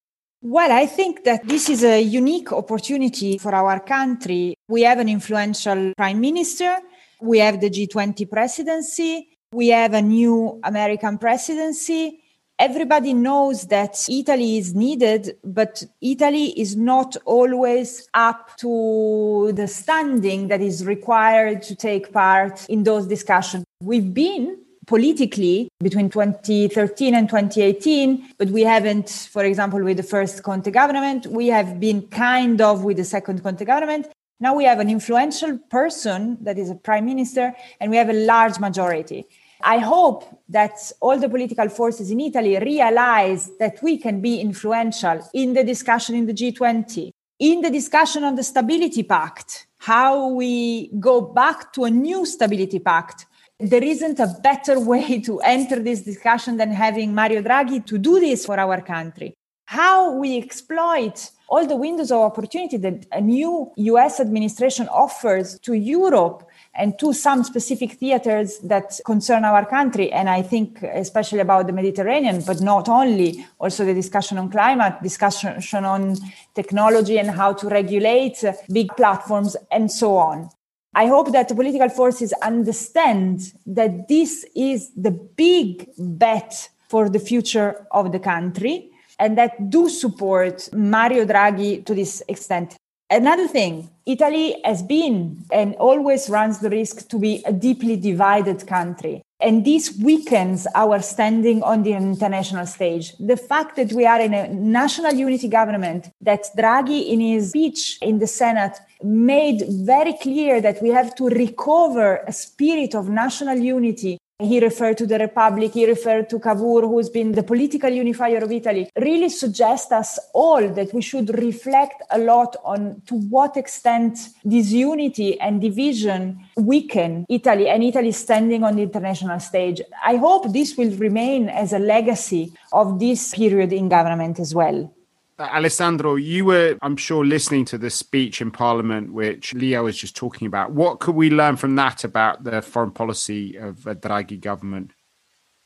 Well, 0.44 0.72
I 0.72 0.86
think 0.86 1.22
that 1.22 1.46
this 1.46 1.68
is 1.70 1.84
a 1.84 2.00
unique 2.00 2.50
opportunity 2.52 3.38
for 3.38 3.54
our 3.54 3.78
country. 3.78 4.56
We 4.68 4.82
have 4.82 4.98
an 4.98 5.08
influential 5.08 5.92
prime 5.96 6.20
minister. 6.20 6.78
We 7.20 7.38
have 7.38 7.60
the 7.60 7.70
G20 7.70 8.28
presidency. 8.28 9.28
We 9.52 9.68
have 9.68 9.94
a 9.94 10.02
new 10.02 10.58
American 10.64 11.18
presidency. 11.18 12.24
Everybody 12.58 13.14
knows 13.14 13.68
that 13.68 14.04
Italy 14.08 14.58
is 14.58 14.74
needed, 14.74 15.36
but 15.44 15.84
Italy 16.00 16.58
is 16.60 16.74
not 16.74 17.16
always 17.24 18.08
up 18.12 18.56
to 18.58 19.52
the 19.54 19.68
standing 19.68 20.48
that 20.48 20.60
is 20.60 20.84
required 20.84 21.62
to 21.62 21.76
take 21.76 22.12
part 22.12 22.68
in 22.68 22.82
those 22.82 23.06
discussions. 23.06 23.64
We've 23.80 24.12
been 24.12 24.58
politically 24.86 25.68
between 25.80 26.10
2013 26.10 27.14
and 27.14 27.28
2018, 27.28 28.34
but 28.38 28.48
we 28.48 28.62
haven't, 28.62 29.28
for 29.30 29.44
example, 29.44 29.82
with 29.82 29.96
the 29.96 30.02
first 30.02 30.42
Conte 30.42 30.70
government, 30.70 31.26
we 31.26 31.48
have 31.48 31.78
been 31.78 32.02
kind 32.08 32.60
of 32.60 32.84
with 32.84 32.96
the 32.96 33.04
second 33.04 33.42
Conte 33.42 33.64
government. 33.64 34.08
Now 34.40 34.54
we 34.54 34.64
have 34.64 34.80
an 34.80 34.90
influential 34.90 35.58
person 35.70 36.38
that 36.40 36.58
is 36.58 36.68
a 36.68 36.74
prime 36.74 37.04
minister, 37.04 37.54
and 37.80 37.90
we 37.90 37.96
have 37.96 38.08
a 38.08 38.24
large 38.24 38.58
majority. 38.58 39.24
I 39.62 39.78
hope 39.78 40.24
that 40.48 40.72
all 41.00 41.16
the 41.16 41.28
political 41.28 41.68
forces 41.68 42.10
in 42.10 42.18
Italy 42.18 42.58
realize 42.58 43.50
that 43.60 43.80
we 43.82 43.98
can 43.98 44.20
be 44.20 44.40
influential 44.40 45.20
in 45.32 45.52
the 45.52 45.62
discussion 45.62 46.16
in 46.16 46.26
the 46.26 46.34
G20, 46.34 47.12
in 47.38 47.60
the 47.60 47.70
discussion 47.70 48.24
on 48.24 48.34
the 48.34 48.42
Stability 48.42 49.04
Pact, 49.04 49.68
how 49.78 50.28
we 50.28 50.88
go 50.98 51.20
back 51.20 51.72
to 51.74 51.84
a 51.84 51.90
new 51.90 52.26
Stability 52.26 52.80
Pact 52.80 53.26
there 53.62 53.84
isn't 53.84 54.18
a 54.20 54.34
better 54.42 54.78
way 54.92 55.20
to 55.20 55.40
enter 55.40 55.78
this 55.80 56.02
discussion 56.02 56.56
than 56.56 56.70
having 56.70 57.14
Mario 57.14 57.42
Draghi 57.42 57.84
to 57.86 57.98
do 57.98 58.20
this 58.20 58.46
for 58.46 58.58
our 58.58 58.80
country. 58.80 59.34
how 59.72 60.12
we 60.12 60.36
exploit 60.36 61.30
all 61.48 61.66
the 61.66 61.76
windows 61.76 62.10
of 62.10 62.20
opportunity 62.20 62.76
that 62.76 63.06
a 63.10 63.22
new 63.22 63.72
US 63.76 64.20
administration 64.20 64.86
offers 64.88 65.58
to 65.60 65.72
Europe 65.72 66.46
and 66.74 66.98
to 66.98 67.14
some 67.14 67.42
specific 67.42 67.92
theaters 67.92 68.58
that 68.58 69.00
concern 69.06 69.46
our 69.46 69.64
country. 69.64 70.12
And 70.12 70.28
I 70.28 70.42
think 70.42 70.82
especially 70.82 71.40
about 71.40 71.66
the 71.68 71.72
Mediterranean, 71.72 72.42
but 72.46 72.60
not 72.60 72.86
only, 72.90 73.46
also 73.58 73.86
the 73.86 73.94
discussion 73.94 74.36
on 74.36 74.50
climate, 74.50 75.02
discussion 75.02 75.84
on 75.86 76.16
technology 76.54 77.18
and 77.18 77.30
how 77.30 77.54
to 77.54 77.68
regulate 77.68 78.44
big 78.70 78.88
platforms 78.94 79.56
and 79.70 79.90
so 79.90 80.16
on. 80.16 80.50
I 80.94 81.06
hope 81.06 81.32
that 81.32 81.48
the 81.48 81.54
political 81.54 81.88
forces 81.88 82.34
understand 82.42 83.52
that 83.64 84.08
this 84.08 84.44
is 84.54 84.90
the 84.94 85.10
big 85.10 85.88
bet 85.98 86.68
for 86.88 87.08
the 87.08 87.18
future 87.18 87.86
of 87.92 88.12
the 88.12 88.18
country 88.18 88.90
and 89.18 89.38
that 89.38 89.70
do 89.70 89.88
support 89.88 90.68
Mario 90.74 91.24
Draghi 91.24 91.84
to 91.86 91.94
this 91.94 92.22
extent. 92.28 92.76
Another 93.08 93.48
thing, 93.48 93.88
Italy 94.04 94.60
has 94.64 94.82
been 94.82 95.44
and 95.50 95.74
always 95.76 96.28
runs 96.28 96.58
the 96.58 96.68
risk 96.68 97.08
to 97.08 97.18
be 97.18 97.42
a 97.46 97.52
deeply 97.52 97.96
divided 97.96 98.66
country. 98.66 99.22
And 99.42 99.64
this 99.64 99.98
weakens 100.00 100.68
our 100.76 101.02
standing 101.02 101.64
on 101.64 101.82
the 101.82 101.92
international 101.94 102.64
stage. 102.66 103.12
The 103.18 103.36
fact 103.36 103.74
that 103.74 103.92
we 103.92 104.06
are 104.06 104.20
in 104.20 104.34
a 104.34 104.46
national 104.48 105.14
unity 105.14 105.48
government, 105.48 106.10
that 106.20 106.44
Draghi 106.56 107.08
in 107.08 107.18
his 107.18 107.48
speech 107.50 107.98
in 108.00 108.20
the 108.20 108.28
Senate 108.28 108.78
made 109.02 109.64
very 109.68 110.12
clear 110.12 110.60
that 110.60 110.80
we 110.80 110.90
have 110.90 111.16
to 111.16 111.28
recover 111.28 112.22
a 112.28 112.32
spirit 112.32 112.94
of 112.94 113.08
national 113.08 113.58
unity 113.58 114.18
he 114.44 114.60
referred 114.60 114.98
to 114.98 115.06
the 115.06 115.18
Republic, 115.18 115.72
he 115.72 115.86
referred 115.86 116.28
to 116.30 116.38
Cavour, 116.38 116.82
who's 116.82 117.10
been 117.10 117.32
the 117.32 117.42
political 117.42 117.90
unifier 117.90 118.38
of 118.38 118.52
Italy, 118.52 118.90
really 118.96 119.28
suggest 119.28 119.92
us 119.92 120.18
all 120.32 120.68
that 120.68 120.92
we 120.92 121.02
should 121.02 121.36
reflect 121.38 122.02
a 122.10 122.18
lot 122.18 122.56
on 122.64 123.02
to 123.06 123.14
what 123.14 123.56
extent 123.56 124.18
this 124.44 124.70
unity 124.70 125.40
and 125.40 125.60
division 125.60 126.38
weaken 126.56 127.26
Italy 127.28 127.68
and 127.68 127.82
Italy 127.82 128.12
standing 128.12 128.62
on 128.64 128.76
the 128.76 128.82
international 128.82 129.40
stage. 129.40 129.80
I 130.04 130.16
hope 130.16 130.52
this 130.52 130.76
will 130.76 130.94
remain 130.96 131.48
as 131.48 131.72
a 131.72 131.78
legacy 131.78 132.52
of 132.72 132.98
this 132.98 133.34
period 133.34 133.72
in 133.72 133.88
government 133.88 134.38
as 134.38 134.54
well. 134.54 134.92
Uh, 135.38 135.44
Alessandro, 135.44 136.16
you 136.16 136.44
were, 136.44 136.78
I'm 136.82 136.96
sure, 136.96 137.24
listening 137.24 137.64
to 137.66 137.78
the 137.78 137.90
speech 137.90 138.40
in 138.40 138.50
Parliament, 138.50 139.12
which 139.12 139.54
Lia 139.54 139.82
was 139.82 139.96
just 139.96 140.14
talking 140.14 140.46
about. 140.46 140.72
What 140.72 141.00
could 141.00 141.14
we 141.14 141.30
learn 141.30 141.56
from 141.56 141.74
that 141.76 142.04
about 142.04 142.44
the 142.44 142.60
foreign 142.60 142.90
policy 142.90 143.56
of 143.56 143.86
a 143.86 143.94
Draghi 143.94 144.40
government? 144.40 144.92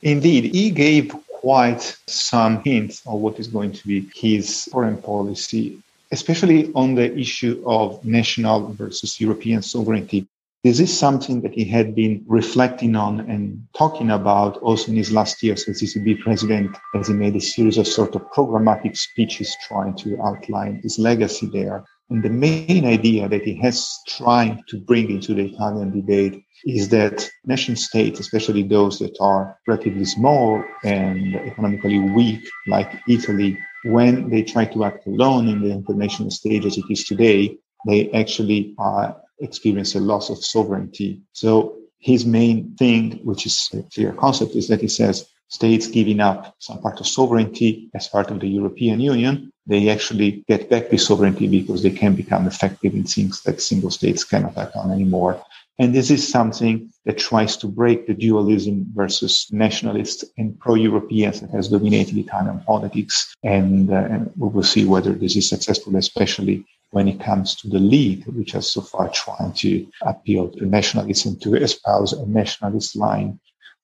Indeed, 0.01 0.55
he 0.55 0.69
gave 0.71 1.13
quite 1.27 1.97
some 2.07 2.63
hints 2.63 3.01
of 3.05 3.19
what 3.19 3.39
is 3.39 3.47
going 3.47 3.73
to 3.73 3.87
be 3.87 4.09
his 4.15 4.65
foreign 4.65 4.97
policy, 4.97 5.77
especially 6.11 6.71
on 6.73 6.95
the 6.95 7.15
issue 7.17 7.61
of 7.65 8.03
national 8.05 8.73
versus 8.73 9.19
European 9.19 9.61
sovereignty. 9.61 10.27
This 10.63 10.79
is 10.79 10.97
something 10.97 11.41
that 11.41 11.53
he 11.53 11.65
had 11.65 11.93
been 11.93 12.25
reflecting 12.27 12.95
on 12.95 13.19
and 13.21 13.61
talking 13.77 14.09
about 14.09 14.57
also 14.57 14.91
in 14.91 14.97
his 14.97 15.11
last 15.11 15.41
years 15.43 15.67
as 15.69 15.81
ECB 15.81 16.19
president, 16.19 16.75
as 16.95 17.07
he 17.07 17.13
made 17.13 17.35
a 17.35 17.41
series 17.41 17.77
of 17.77 17.87
sort 17.87 18.15
of 18.15 18.23
programmatic 18.31 18.97
speeches 18.97 19.55
trying 19.67 19.95
to 19.97 20.19
outline 20.21 20.79
his 20.81 20.97
legacy 20.97 21.47
there. 21.53 21.85
And 22.09 22.23
the 22.23 22.29
main 22.29 22.85
idea 22.85 23.29
that 23.29 23.43
he 23.43 23.53
has 23.61 23.87
tried 24.07 24.61
to 24.69 24.79
bring 24.79 25.11
into 25.11 25.35
the 25.35 25.45
Italian 25.45 25.95
debate 25.95 26.43
is 26.65 26.89
that 26.89 27.29
nation 27.45 27.75
states, 27.75 28.19
especially 28.19 28.63
those 28.63 28.97
that 28.99 29.15
are 29.21 29.57
relatively 29.67 30.05
small 30.05 30.63
and 30.83 31.35
economically 31.35 31.99
weak, 31.99 32.49
like 32.65 32.99
Italy, 33.07 33.59
when 33.83 34.29
they 34.29 34.41
try 34.41 34.65
to 34.65 34.85
act 34.85 35.05
alone 35.05 35.47
in 35.47 35.61
the 35.61 35.71
international 35.71 36.31
stage 36.31 36.65
as 36.65 36.77
it 36.77 36.85
is 36.89 37.03
today, 37.03 37.57
they 37.85 38.09
actually 38.11 38.73
are 38.79 39.15
experience 39.39 39.95
a 39.95 39.99
loss 39.99 40.29
of 40.29 40.43
sovereignty. 40.43 41.21
So 41.33 41.77
his 41.99 42.25
main 42.25 42.75
thing, 42.75 43.19
which 43.23 43.45
is 43.45 43.69
a 43.73 43.83
clear 43.93 44.13
concept, 44.13 44.55
is 44.55 44.67
that 44.67 44.81
he 44.81 44.87
says 44.87 45.27
states 45.49 45.87
giving 45.87 46.19
up 46.19 46.55
some 46.59 46.79
part 46.81 46.99
of 46.99 47.07
sovereignty 47.07 47.89
as 47.95 48.07
part 48.07 48.31
of 48.31 48.39
the 48.39 48.47
European 48.47 48.99
Union, 48.99 49.51
they 49.65 49.89
actually 49.89 50.43
get 50.47 50.69
back 50.69 50.89
the 50.89 50.97
sovereignty 50.97 51.47
because 51.47 51.83
they 51.83 51.89
can 51.89 52.15
become 52.15 52.47
effective 52.47 52.93
in 52.93 53.03
things 53.03 53.41
that 53.43 53.61
single 53.61 53.91
states 53.91 54.23
cannot 54.23 54.57
act 54.57 54.75
on 54.75 54.91
anymore. 54.91 55.41
And 55.79 55.93
this 55.93 56.09
is 56.09 56.27
something 56.27 56.91
that 57.05 57.19
tries 57.19 57.55
to 57.57 57.67
break 57.67 58.07
the 58.07 58.13
dualism 58.13 58.87
versus 58.95 59.47
nationalists 59.51 60.25
and 60.37 60.59
pro-Europeans 60.59 61.41
that 61.41 61.51
has 61.51 61.69
dominated 61.69 62.17
Italian 62.17 62.59
politics. 62.61 63.35
And, 63.43 63.91
uh, 63.91 64.07
and 64.09 64.31
we 64.37 64.49
will 64.49 64.63
see 64.63 64.85
whether 64.85 65.11
this 65.11 65.35
is 65.35 65.47
successful, 65.47 65.95
especially 65.95 66.65
when 66.91 67.07
it 67.07 67.19
comes 67.19 67.55
to 67.55 67.67
the 67.69 67.79
league, 67.79 68.25
which 68.27 68.51
has 68.51 68.71
so 68.71 68.81
far 68.81 69.09
tried 69.09 69.55
to 69.57 69.87
appeal 70.03 70.49
to 70.49 70.65
nationalism, 70.65 71.37
to 71.39 71.55
espouse 71.55 72.13
a 72.13 72.25
nationalist 72.25 72.95
line. 72.95 73.39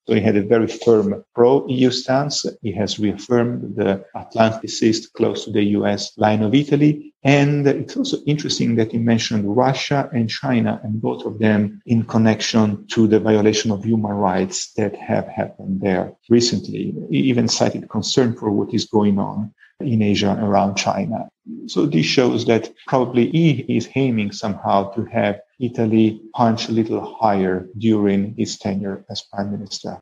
So 0.06 0.14
he 0.14 0.20
had 0.20 0.36
a 0.36 0.42
very 0.42 0.66
firm 0.66 1.24
pro-EU 1.34 1.90
stance. 1.90 2.44
He 2.62 2.72
has 2.72 2.98
reaffirmed 2.98 3.76
the 3.76 4.04
Atlanticist, 4.14 5.12
close 5.14 5.44
to 5.44 5.50
the 5.50 5.64
US 5.78 6.12
line 6.18 6.42
of 6.42 6.54
Italy. 6.54 7.14
And 7.22 7.66
it's 7.66 7.96
also 7.96 8.18
interesting 8.26 8.76
that 8.76 8.92
he 8.92 8.98
mentioned 8.98 9.56
Russia 9.56 10.10
and 10.12 10.28
China, 10.28 10.78
and 10.84 11.00
both 11.00 11.24
of 11.24 11.38
them 11.38 11.80
in 11.86 12.04
connection 12.04 12.86
to 12.88 13.06
the 13.06 13.18
violation 13.18 13.70
of 13.70 13.82
human 13.82 14.12
rights 14.12 14.72
that 14.74 14.94
have 14.96 15.26
happened 15.26 15.80
there 15.80 16.12
recently. 16.28 16.94
He 17.10 17.20
even 17.20 17.48
cited 17.48 17.88
concern 17.88 18.36
for 18.36 18.50
what 18.50 18.74
is 18.74 18.84
going 18.84 19.18
on 19.18 19.54
in 19.80 20.02
Asia 20.02 20.38
around 20.40 20.76
China. 20.76 21.28
So 21.66 21.86
this 21.86 22.06
shows 22.06 22.44
that 22.46 22.70
probably 22.86 23.30
he 23.30 23.64
is 23.68 23.88
aiming 23.94 24.32
somehow 24.32 24.90
to 24.92 25.04
have 25.06 25.40
Italy 25.60 26.20
punch 26.34 26.68
a 26.68 26.72
little 26.72 27.16
higher 27.20 27.68
during 27.78 28.34
his 28.36 28.58
tenure 28.58 29.04
as 29.10 29.22
prime 29.32 29.52
minister. 29.52 29.98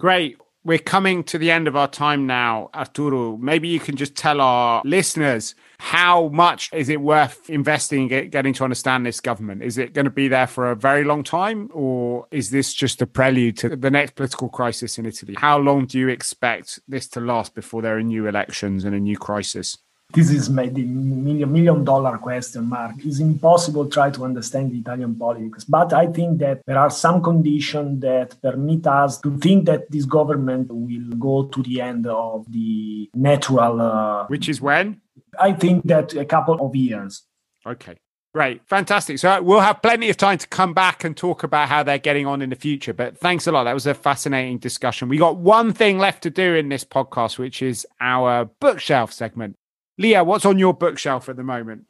Great. 0.00 0.38
We're 0.66 0.78
coming 0.78 1.24
to 1.24 1.36
the 1.36 1.50
end 1.50 1.68
of 1.68 1.76
our 1.76 1.88
time 1.88 2.26
now, 2.26 2.70
Arturo. 2.74 3.36
Maybe 3.36 3.68
you 3.68 3.78
can 3.78 3.96
just 3.96 4.16
tell 4.16 4.40
our 4.40 4.80
listeners 4.82 5.54
how 5.78 6.28
much 6.28 6.70
is 6.72 6.88
it 6.88 7.02
worth 7.02 7.50
investing 7.50 8.10
in 8.10 8.30
getting 8.30 8.54
to 8.54 8.64
understand 8.64 9.04
this 9.04 9.20
government? 9.20 9.62
Is 9.62 9.76
it 9.76 9.92
going 9.92 10.06
to 10.06 10.10
be 10.10 10.26
there 10.26 10.46
for 10.46 10.70
a 10.70 10.74
very 10.74 11.04
long 11.04 11.22
time, 11.22 11.68
or 11.74 12.26
is 12.30 12.48
this 12.48 12.72
just 12.72 13.02
a 13.02 13.06
prelude 13.06 13.58
to 13.58 13.76
the 13.76 13.90
next 13.90 14.14
political 14.14 14.48
crisis 14.48 14.96
in 14.96 15.04
Italy? 15.04 15.34
How 15.36 15.58
long 15.58 15.84
do 15.84 15.98
you 15.98 16.08
expect 16.08 16.80
this 16.88 17.08
to 17.08 17.20
last 17.20 17.54
before 17.54 17.82
there 17.82 17.98
are 17.98 18.02
new 18.02 18.26
elections 18.26 18.86
and 18.86 18.94
a 18.94 19.00
new 19.00 19.18
crisis? 19.18 19.76
This 20.14 20.30
is 20.30 20.48
maybe 20.48 20.84
million 20.84 21.52
million 21.52 21.84
dollar 21.84 22.18
question 22.18 22.68
mark. 22.68 22.94
It's 22.98 23.20
impossible 23.20 23.84
to 23.84 23.90
try 23.90 24.10
to 24.10 24.24
understand 24.24 24.72
the 24.72 24.78
Italian 24.78 25.16
politics, 25.16 25.64
but 25.64 25.92
I 25.92 26.06
think 26.06 26.38
that 26.38 26.62
there 26.66 26.78
are 26.78 26.90
some 26.90 27.22
conditions 27.22 28.00
that 28.00 28.40
permit 28.40 28.86
us 28.86 29.20
to 29.20 29.36
think 29.38 29.66
that 29.66 29.90
this 29.90 30.04
government 30.04 30.70
will 30.70 31.16
go 31.18 31.44
to 31.48 31.62
the 31.62 31.80
end 31.80 32.06
of 32.06 32.50
the 32.50 33.10
natural. 33.14 33.80
Uh, 33.80 34.26
Which 34.26 34.48
is 34.48 34.60
when? 34.60 35.00
I 35.38 35.52
think 35.52 35.84
that 35.86 36.14
a 36.14 36.24
couple 36.24 36.64
of 36.64 36.74
years. 36.74 37.22
Okay. 37.66 37.96
Great. 38.34 38.66
Fantastic. 38.66 39.20
So 39.20 39.40
we'll 39.42 39.60
have 39.60 39.80
plenty 39.80 40.10
of 40.10 40.16
time 40.16 40.38
to 40.38 40.48
come 40.48 40.74
back 40.74 41.04
and 41.04 41.16
talk 41.16 41.44
about 41.44 41.68
how 41.68 41.84
they're 41.84 41.98
getting 41.98 42.26
on 42.26 42.42
in 42.42 42.50
the 42.50 42.56
future. 42.56 42.92
But 42.92 43.16
thanks 43.16 43.46
a 43.46 43.52
lot. 43.52 43.62
That 43.62 43.74
was 43.74 43.86
a 43.86 43.94
fascinating 43.94 44.58
discussion. 44.58 45.08
We 45.08 45.18
got 45.18 45.36
one 45.36 45.72
thing 45.72 45.98
left 45.98 46.24
to 46.24 46.30
do 46.30 46.54
in 46.54 46.68
this 46.68 46.84
podcast, 46.84 47.38
which 47.38 47.62
is 47.62 47.86
our 48.00 48.46
bookshelf 48.46 49.12
segment. 49.12 49.54
Lia, 49.96 50.24
what's 50.24 50.44
on 50.44 50.58
your 50.58 50.74
bookshelf 50.74 51.28
at 51.28 51.36
the 51.36 51.44
moment? 51.44 51.84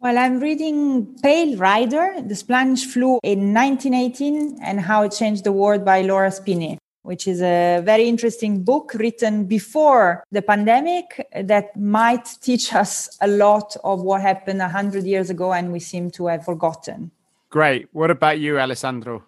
Well, 0.00 0.16
I'm 0.18 0.40
reading 0.40 1.16
Pale 1.22 1.56
Rider, 1.58 2.14
The 2.26 2.34
Spanish 2.34 2.86
Flu 2.86 3.18
in 3.22 3.52
1918 3.52 4.58
and 4.62 4.80
How 4.80 5.02
It 5.02 5.12
Changed 5.12 5.44
the 5.44 5.52
World 5.52 5.84
by 5.84 6.00
Laura 6.02 6.30
Spinney, 6.30 6.78
which 7.02 7.28
is 7.28 7.42
a 7.42 7.82
very 7.84 8.08
interesting 8.08 8.64
book 8.64 8.92
written 8.94 9.44
before 9.44 10.24
the 10.32 10.42
pandemic 10.42 11.26
that 11.38 11.76
might 11.78 12.28
teach 12.40 12.74
us 12.74 13.16
a 13.20 13.28
lot 13.28 13.76
of 13.84 14.00
what 14.00 14.22
happened 14.22 14.60
100 14.60 15.04
years 15.04 15.28
ago 15.28 15.52
and 15.52 15.70
we 15.70 15.80
seem 15.80 16.10
to 16.12 16.26
have 16.26 16.44
forgotten. 16.44 17.10
Great. 17.50 17.88
What 17.92 18.10
about 18.10 18.40
you, 18.40 18.58
Alessandro? 18.58 19.22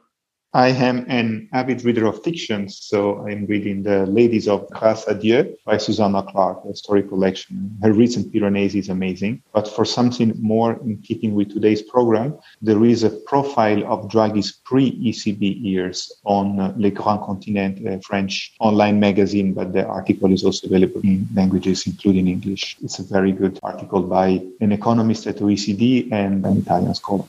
I 0.54 0.68
am 0.68 1.04
an 1.08 1.48
avid 1.52 1.84
reader 1.84 2.06
of 2.06 2.22
fiction, 2.22 2.68
so 2.68 3.26
I'm 3.26 3.44
reading 3.46 3.82
The 3.82 4.06
Ladies 4.06 4.48
of 4.48 4.70
Grace 4.70 5.04
Adieu 5.06 5.54
by 5.66 5.76
Susanna 5.76 6.22
Clarke, 6.22 6.64
a 6.64 6.74
story 6.74 7.02
collection. 7.02 7.76
Her 7.82 7.92
recent 7.92 8.32
Piranesi 8.32 8.76
is 8.76 8.88
amazing. 8.88 9.42
But 9.52 9.68
for 9.68 9.84
something 9.84 10.32
more 10.40 10.80
in 10.80 10.98
keeping 11.02 11.34
with 11.34 11.52
today's 11.52 11.82
program, 11.82 12.38
there 12.62 12.84
is 12.84 13.02
a 13.02 13.10
profile 13.10 13.84
of 13.84 14.08
Draghi's 14.08 14.52
pre-ECB 14.64 15.62
years 15.62 16.10
on 16.24 16.58
uh, 16.58 16.72
Le 16.78 16.90
Grand 16.90 17.20
Continent, 17.20 17.86
a 17.86 18.00
French 18.00 18.54
online 18.60 18.98
magazine, 18.98 19.52
but 19.52 19.74
the 19.74 19.84
article 19.84 20.32
is 20.32 20.42
also 20.42 20.68
available 20.68 21.02
in 21.02 21.28
languages, 21.34 21.86
including 21.86 22.28
English. 22.28 22.78
It's 22.82 22.98
a 22.98 23.02
very 23.02 23.32
good 23.32 23.58
article 23.62 24.02
by 24.02 24.40
an 24.60 24.72
economist 24.72 25.26
at 25.26 25.36
OECD 25.36 26.10
and 26.12 26.46
an 26.46 26.58
Italian 26.58 26.94
scholar. 26.94 27.24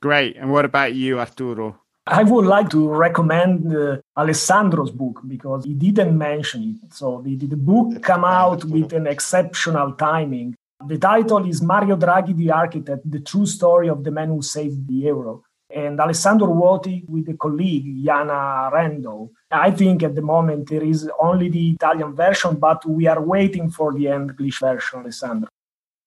Great. 0.00 0.36
And 0.36 0.50
what 0.50 0.64
about 0.64 0.94
you, 0.94 1.20
Arturo? 1.20 1.83
I 2.06 2.22
would 2.22 2.44
like 2.44 2.68
to 2.70 2.86
recommend 2.86 3.74
uh, 3.74 3.96
Alessandro's 4.16 4.90
book 4.90 5.22
because 5.26 5.64
he 5.64 5.72
didn't 5.72 6.16
mention 6.16 6.78
it. 6.82 6.92
So 6.92 7.22
the, 7.24 7.36
the 7.36 7.56
book 7.56 7.92
That's 7.92 8.06
came 8.06 8.24
out 8.24 8.64
with 8.64 8.92
an 8.92 9.06
exceptional 9.06 9.92
timing. 9.92 10.54
The 10.86 10.98
title 10.98 11.48
is 11.48 11.62
Mario 11.62 11.96
Draghi, 11.96 12.36
the 12.36 12.50
Architect, 12.50 13.10
the 13.10 13.20
true 13.20 13.46
story 13.46 13.88
of 13.88 14.04
the 14.04 14.10
man 14.10 14.28
who 14.28 14.42
saved 14.42 14.86
the 14.86 14.94
euro. 14.94 15.44
And 15.70 15.98
Alessandro 15.98 16.48
Vuoti 16.48 17.08
with 17.08 17.26
a 17.30 17.34
colleague, 17.34 18.04
Jana 18.04 18.70
Randow. 18.70 19.30
I 19.50 19.70
think 19.70 20.02
at 20.02 20.14
the 20.14 20.22
moment 20.22 20.68
there 20.68 20.84
is 20.84 21.10
only 21.18 21.48
the 21.48 21.70
Italian 21.70 22.14
version, 22.14 22.56
but 22.56 22.84
we 22.84 23.06
are 23.06 23.20
waiting 23.20 23.70
for 23.70 23.94
the 23.94 24.08
English 24.08 24.60
version, 24.60 25.00
Alessandro. 25.00 25.48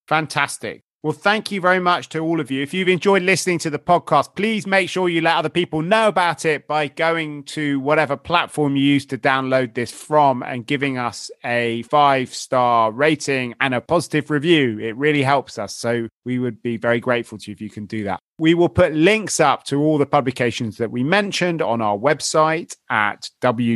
Fantastic. 0.08 0.84
Well, 1.04 1.14
thank 1.14 1.52
you 1.52 1.62
very 1.62 1.80
much 1.80 2.10
to 2.10 2.20
all 2.20 2.40
of 2.40 2.50
you. 2.50 2.64
If 2.64 2.74
you've 2.74 2.88
enjoyed 2.90 3.22
listening 3.22 3.60
to 3.60 3.70
the 3.70 3.78
podcast, 3.78 4.36
please 4.36 4.66
make 4.66 4.90
sure 4.90 5.08
you 5.08 5.22
let 5.22 5.36
other 5.36 5.48
people 5.48 5.84
know 5.84 6.08
about 6.08 6.44
it 6.44 6.68
by 6.68 6.88
going 6.88 7.44
to 7.44 7.80
whatever 7.80 8.18
platform 8.18 8.76
you 8.76 8.84
use 8.84 9.06
to 9.08 9.18
download 9.18 9.76
this 9.76 9.92
from 9.92 10.42
and 10.42 10.66
giving 10.66 10.98
us 10.98 11.30
a 11.46 11.84
five 11.84 12.34
star 12.34 12.92
rating 12.92 13.54
and 13.62 13.76
a 13.76 13.82
positive 13.82 14.32
review. 14.32 14.80
It 14.80 14.98
really 14.98 15.22
helps 15.22 15.60
us. 15.60 15.76
So 15.76 16.08
we 16.26 16.40
would 16.40 16.64
be 16.64 16.78
very 16.78 17.00
grateful 17.00 17.38
to 17.38 17.52
you 17.52 17.54
if 17.54 17.62
you 17.62 17.70
can 17.70 17.86
do 17.86 18.04
that. 18.06 18.20
We 18.40 18.56
will 18.56 18.70
put 18.70 18.94
links 18.94 19.40
up 19.40 19.66
to 19.66 19.80
all 19.80 20.00
the 20.00 20.08
publications 20.08 20.78
that 20.78 20.90
we 20.90 21.04
mentioned 21.04 21.62
on 21.62 21.80
our 21.80 21.98
website 21.98 22.76
at 22.90 23.30
www.ecfr.eu 23.42 23.70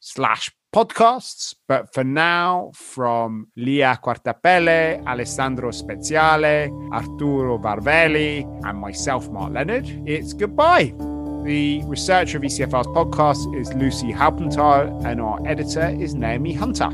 slash 0.00 0.50
podcasts. 0.74 1.54
But 1.68 1.92
for 1.92 2.04
now, 2.04 2.72
from 2.74 3.48
Lia 3.56 3.98
Quartapelle, 4.02 5.04
Alessandro 5.06 5.70
Speziale, 5.70 6.70
Arturo 6.92 7.58
Varvelli, 7.58 8.44
and 8.68 8.78
myself, 8.78 9.28
Mark 9.30 9.52
Leonard, 9.52 9.86
it's 10.06 10.32
goodbye. 10.32 10.94
The 11.44 11.82
researcher 11.84 12.36
of 12.38 12.44
ECFR's 12.44 12.86
podcast 12.88 13.58
is 13.58 13.72
Lucy 13.74 14.12
Haupenthal, 14.12 15.04
and 15.04 15.20
our 15.20 15.40
editor 15.46 15.88
is 15.88 16.14
Naomi 16.14 16.52
Hunter. 16.52 16.90